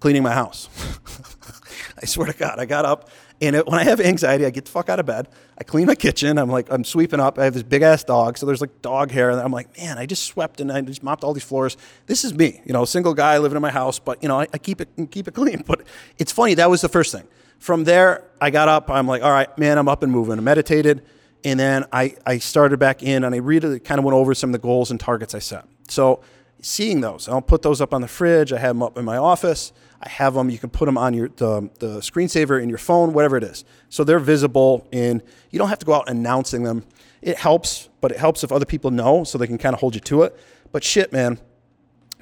cleaning 0.00 0.22
my 0.22 0.32
house. 0.32 0.68
I 2.02 2.06
swear 2.06 2.28
to 2.28 2.32
God, 2.32 2.58
I 2.58 2.64
got 2.64 2.86
up 2.86 3.10
and 3.42 3.56
it, 3.56 3.66
when 3.66 3.78
I 3.78 3.84
have 3.84 4.00
anxiety, 4.00 4.44
I 4.44 4.50
get 4.50 4.66
the 4.66 4.70
fuck 4.70 4.88
out 4.90 5.00
of 5.00 5.06
bed. 5.06 5.28
I 5.58 5.64
clean 5.64 5.86
my 5.86 5.94
kitchen. 5.94 6.36
I'm 6.36 6.50
like, 6.50 6.70
I'm 6.70 6.84
sweeping 6.84 7.20
up. 7.20 7.38
I 7.38 7.44
have 7.44 7.54
this 7.54 7.62
big 7.62 7.80
ass 7.82 8.04
dog, 8.04 8.36
so 8.36 8.44
there's 8.44 8.60
like 8.60 8.82
dog 8.82 9.10
hair. 9.10 9.30
And 9.30 9.40
I'm 9.40 9.52
like, 9.52 9.76
man, 9.78 9.96
I 9.96 10.04
just 10.04 10.24
swept 10.24 10.60
and 10.60 10.70
I 10.70 10.80
just 10.82 11.02
mopped 11.02 11.24
all 11.24 11.32
these 11.32 11.44
floors. 11.44 11.78
This 12.06 12.24
is 12.24 12.34
me, 12.34 12.60
you 12.66 12.72
know, 12.72 12.84
single 12.84 13.14
guy 13.14 13.38
living 13.38 13.56
in 13.56 13.62
my 13.62 13.70
house, 13.70 13.98
but 13.98 14.22
you 14.22 14.28
know, 14.28 14.40
I, 14.40 14.46
I 14.52 14.58
keep 14.58 14.80
it 14.80 14.88
keep 15.10 15.26
it 15.26 15.34
clean. 15.34 15.64
But 15.70 15.82
it's 16.18 16.32
funny. 16.32 16.54
That 16.54 16.68
was 16.68 16.80
the 16.80 16.88
first 16.88 17.12
thing. 17.12 17.24
From 17.58 17.84
there, 17.84 18.24
I 18.40 18.50
got 18.50 18.68
up. 18.68 18.90
I'm 18.90 19.06
like, 19.06 19.22
all 19.22 19.30
right, 19.30 19.56
man, 19.56 19.78
I'm 19.78 19.88
up 19.88 20.02
and 20.02 20.10
moving. 20.10 20.38
I 20.38 20.40
meditated, 20.40 21.02
and 21.44 21.58
then 21.58 21.84
I 21.92 22.14
I 22.26 22.38
started 22.38 22.78
back 22.78 23.02
in, 23.02 23.24
and 23.24 23.34
I 23.34 23.38
really 23.38 23.80
kind 23.80 23.98
of 23.98 24.04
went 24.04 24.16
over 24.16 24.34
some 24.34 24.50
of 24.50 24.52
the 24.52 24.58
goals 24.58 24.90
and 24.90 24.98
targets 24.98 25.34
I 25.34 25.38
set. 25.38 25.64
So 25.88 26.20
seeing 26.60 27.00
those, 27.00 27.28
I'll 27.28 27.42
put 27.42 27.62
those 27.62 27.80
up 27.80 27.94
on 27.94 28.00
the 28.00 28.08
fridge. 28.08 28.52
I 28.52 28.58
have 28.58 28.76
them 28.76 28.82
up 28.82 28.98
in 28.98 29.04
my 29.04 29.16
office. 29.16 29.72
I 30.02 30.08
have 30.08 30.34
them. 30.34 30.50
You 30.50 30.58
can 30.58 30.70
put 30.70 30.86
them 30.86 30.96
on 30.98 31.14
your 31.14 31.28
the, 31.28 31.70
the 31.78 31.98
screensaver 31.98 32.62
in 32.62 32.68
your 32.68 32.78
phone, 32.78 33.12
whatever 33.12 33.36
it 33.36 33.44
is. 33.44 33.64
So 33.88 34.04
they're 34.04 34.18
visible, 34.18 34.86
and 34.92 35.22
you 35.50 35.58
don't 35.58 35.68
have 35.68 35.78
to 35.80 35.86
go 35.86 35.94
out 35.94 36.08
announcing 36.08 36.62
them. 36.62 36.84
It 37.22 37.36
helps, 37.36 37.88
but 38.00 38.12
it 38.12 38.18
helps 38.18 38.42
if 38.44 38.50
other 38.50 38.64
people 38.64 38.90
know, 38.90 39.24
so 39.24 39.36
they 39.36 39.46
can 39.46 39.58
kind 39.58 39.74
of 39.74 39.80
hold 39.80 39.94
you 39.94 40.00
to 40.02 40.22
it. 40.22 40.38
But 40.72 40.84
shit, 40.84 41.12
man, 41.12 41.38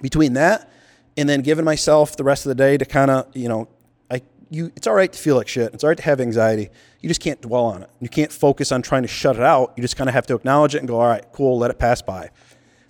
between 0.00 0.33
that 0.35 0.70
and 1.18 1.28
then 1.28 1.40
giving 1.40 1.64
myself 1.64 2.16
the 2.16 2.22
rest 2.22 2.46
of 2.46 2.50
the 2.50 2.54
day 2.54 2.78
to 2.78 2.85
kind 2.85 3.11
of, 3.11 3.26
you 3.37 3.48
know, 3.48 3.68
you 4.50 4.72
it's 4.76 4.87
all 4.87 4.94
right 4.94 5.12
to 5.12 5.18
feel 5.18 5.37
like 5.37 5.48
shit. 5.48 5.74
It's 5.74 5.84
all 5.84 5.88
right 5.88 5.96
to 5.96 6.04
have 6.04 6.20
anxiety. 6.20 6.70
You 7.00 7.08
just 7.08 7.20
can't 7.20 7.40
dwell 7.40 7.66
on 7.66 7.82
it. 7.82 7.90
You 8.00 8.08
can't 8.08 8.32
focus 8.32 8.72
on 8.72 8.82
trying 8.82 9.02
to 9.02 9.08
shut 9.08 9.37
it 9.37 9.42
out. 9.42 9.74
You 9.76 9.82
just 9.82 9.96
kind 9.96 10.08
of 10.08 10.14
have 10.14 10.26
to 10.28 10.34
acknowledge 10.34 10.74
it 10.74 10.78
and 10.78 10.88
go, 10.88 11.00
all 11.00 11.06
right, 11.06 11.24
cool, 11.32 11.58
let 11.58 11.70
it 11.70 11.78
pass 11.78 12.02
by. 12.02 12.30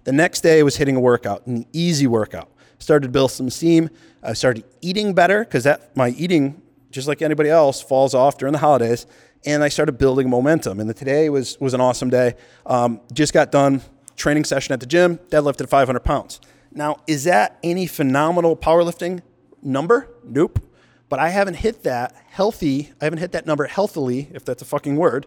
The 0.04 0.12
next 0.12 0.40
day 0.40 0.60
I 0.60 0.62
was 0.62 0.76
hitting 0.76 0.96
a 0.96 1.00
workout, 1.00 1.46
an 1.46 1.66
easy 1.72 2.06
workout 2.06 2.50
started 2.78 3.06
to 3.06 3.12
build 3.12 3.30
some 3.30 3.50
steam. 3.50 3.90
I 4.22 4.32
started 4.32 4.64
eating 4.80 5.14
better 5.14 5.44
because 5.44 5.64
that 5.64 5.96
my 5.96 6.10
eating, 6.10 6.62
just 6.90 7.08
like 7.08 7.22
anybody 7.22 7.50
else, 7.50 7.80
falls 7.80 8.14
off 8.14 8.38
during 8.38 8.52
the 8.52 8.58
holidays. 8.58 9.06
And 9.44 9.62
I 9.62 9.68
started 9.68 9.98
building 9.98 10.28
momentum. 10.28 10.80
And 10.80 10.90
the, 10.90 10.94
today 10.94 11.28
was 11.28 11.58
was 11.60 11.74
an 11.74 11.80
awesome 11.80 12.10
day. 12.10 12.34
Um, 12.66 13.00
just 13.12 13.32
got 13.32 13.52
done 13.52 13.82
training 14.16 14.44
session 14.44 14.72
at 14.72 14.80
the 14.80 14.86
gym, 14.86 15.18
deadlifted 15.30 15.68
500 15.68 16.00
pounds. 16.00 16.40
Now, 16.72 16.96
is 17.06 17.24
that 17.24 17.58
any 17.62 17.86
phenomenal 17.86 18.56
powerlifting 18.56 19.22
number? 19.62 20.08
Nope. 20.24 20.60
But 21.08 21.18
I 21.18 21.30
haven't 21.30 21.54
hit 21.54 21.84
that 21.84 22.14
healthy. 22.28 22.92
I 23.00 23.04
haven't 23.04 23.20
hit 23.20 23.32
that 23.32 23.46
number 23.46 23.64
healthily, 23.64 24.28
if 24.34 24.44
that's 24.44 24.62
a 24.62 24.66
fucking 24.66 24.96
word, 24.96 25.26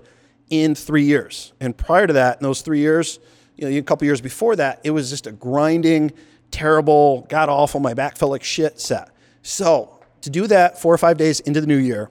in 0.50 0.76
three 0.76 1.04
years. 1.04 1.54
And 1.60 1.76
prior 1.76 2.08
to 2.08 2.14
that, 2.14 2.38
in 2.38 2.44
those 2.44 2.62
three 2.62 2.80
years, 2.80 3.20
you 3.58 3.70
know, 3.70 3.78
a 3.78 3.82
couple 3.82 4.06
years 4.06 4.22
before 4.22 4.56
that, 4.58 4.82
it 4.84 4.92
was 4.92 5.10
just 5.10 5.28
a 5.28 5.32
grinding 5.32 6.12
terrible, 6.52 7.26
god 7.30 7.50
awful, 7.50 7.80
my 7.80 7.94
back 7.94 8.18
felt 8.18 8.32
like 8.32 8.44
shit 8.44 8.80
set. 8.80 9.10
So 9.42 10.00
to 10.22 10.30
do 10.30 10.48
that 10.48 10.80
four 10.80 10.94
or 10.94 10.98
five 10.98 11.18
days 11.18 11.40
into 11.40 11.62
the 11.62 11.68
new 11.68 11.78
year 11.78 12.10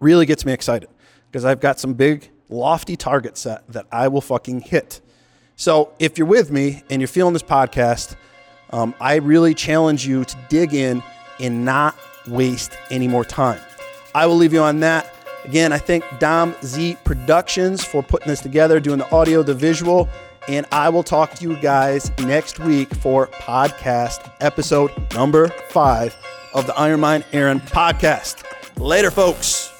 really 0.00 0.26
gets 0.26 0.46
me 0.46 0.52
excited 0.52 0.88
because 1.30 1.44
I've 1.44 1.60
got 1.60 1.78
some 1.78 1.94
big, 1.94 2.30
lofty 2.48 2.96
target 2.96 3.36
set 3.36 3.66
that 3.68 3.86
I 3.92 4.08
will 4.08 4.20
fucking 4.20 4.60
hit. 4.60 5.00
So 5.56 5.92
if 5.98 6.18
you're 6.18 6.26
with 6.26 6.50
me 6.50 6.82
and 6.90 7.00
you're 7.00 7.08
feeling 7.08 7.32
this 7.32 7.42
podcast, 7.42 8.16
um, 8.70 8.94
I 9.00 9.16
really 9.16 9.54
challenge 9.54 10.06
you 10.06 10.24
to 10.24 10.36
dig 10.48 10.74
in 10.74 11.02
and 11.38 11.64
not 11.64 11.96
waste 12.26 12.76
any 12.90 13.08
more 13.08 13.24
time. 13.24 13.60
I 14.14 14.26
will 14.26 14.36
leave 14.36 14.52
you 14.52 14.60
on 14.62 14.80
that. 14.80 15.12
Again, 15.44 15.72
I 15.72 15.78
thank 15.78 16.04
Dom 16.18 16.54
Z 16.62 16.96
Productions 17.04 17.84
for 17.84 18.02
putting 18.02 18.28
this 18.28 18.40
together, 18.40 18.78
doing 18.78 18.98
the 18.98 19.10
audio, 19.10 19.42
the 19.42 19.54
visual. 19.54 20.08
And 20.48 20.66
I 20.72 20.88
will 20.88 21.02
talk 21.02 21.34
to 21.34 21.42
you 21.48 21.56
guys 21.56 22.10
next 22.18 22.58
week 22.58 22.92
for 22.94 23.28
podcast 23.28 24.30
episode 24.40 24.92
number 25.14 25.48
five 25.70 26.16
of 26.54 26.66
the 26.66 26.74
Iron 26.76 27.00
Mind 27.00 27.24
Aaron 27.32 27.60
podcast. 27.60 28.44
Later, 28.78 29.10
folks. 29.10 29.71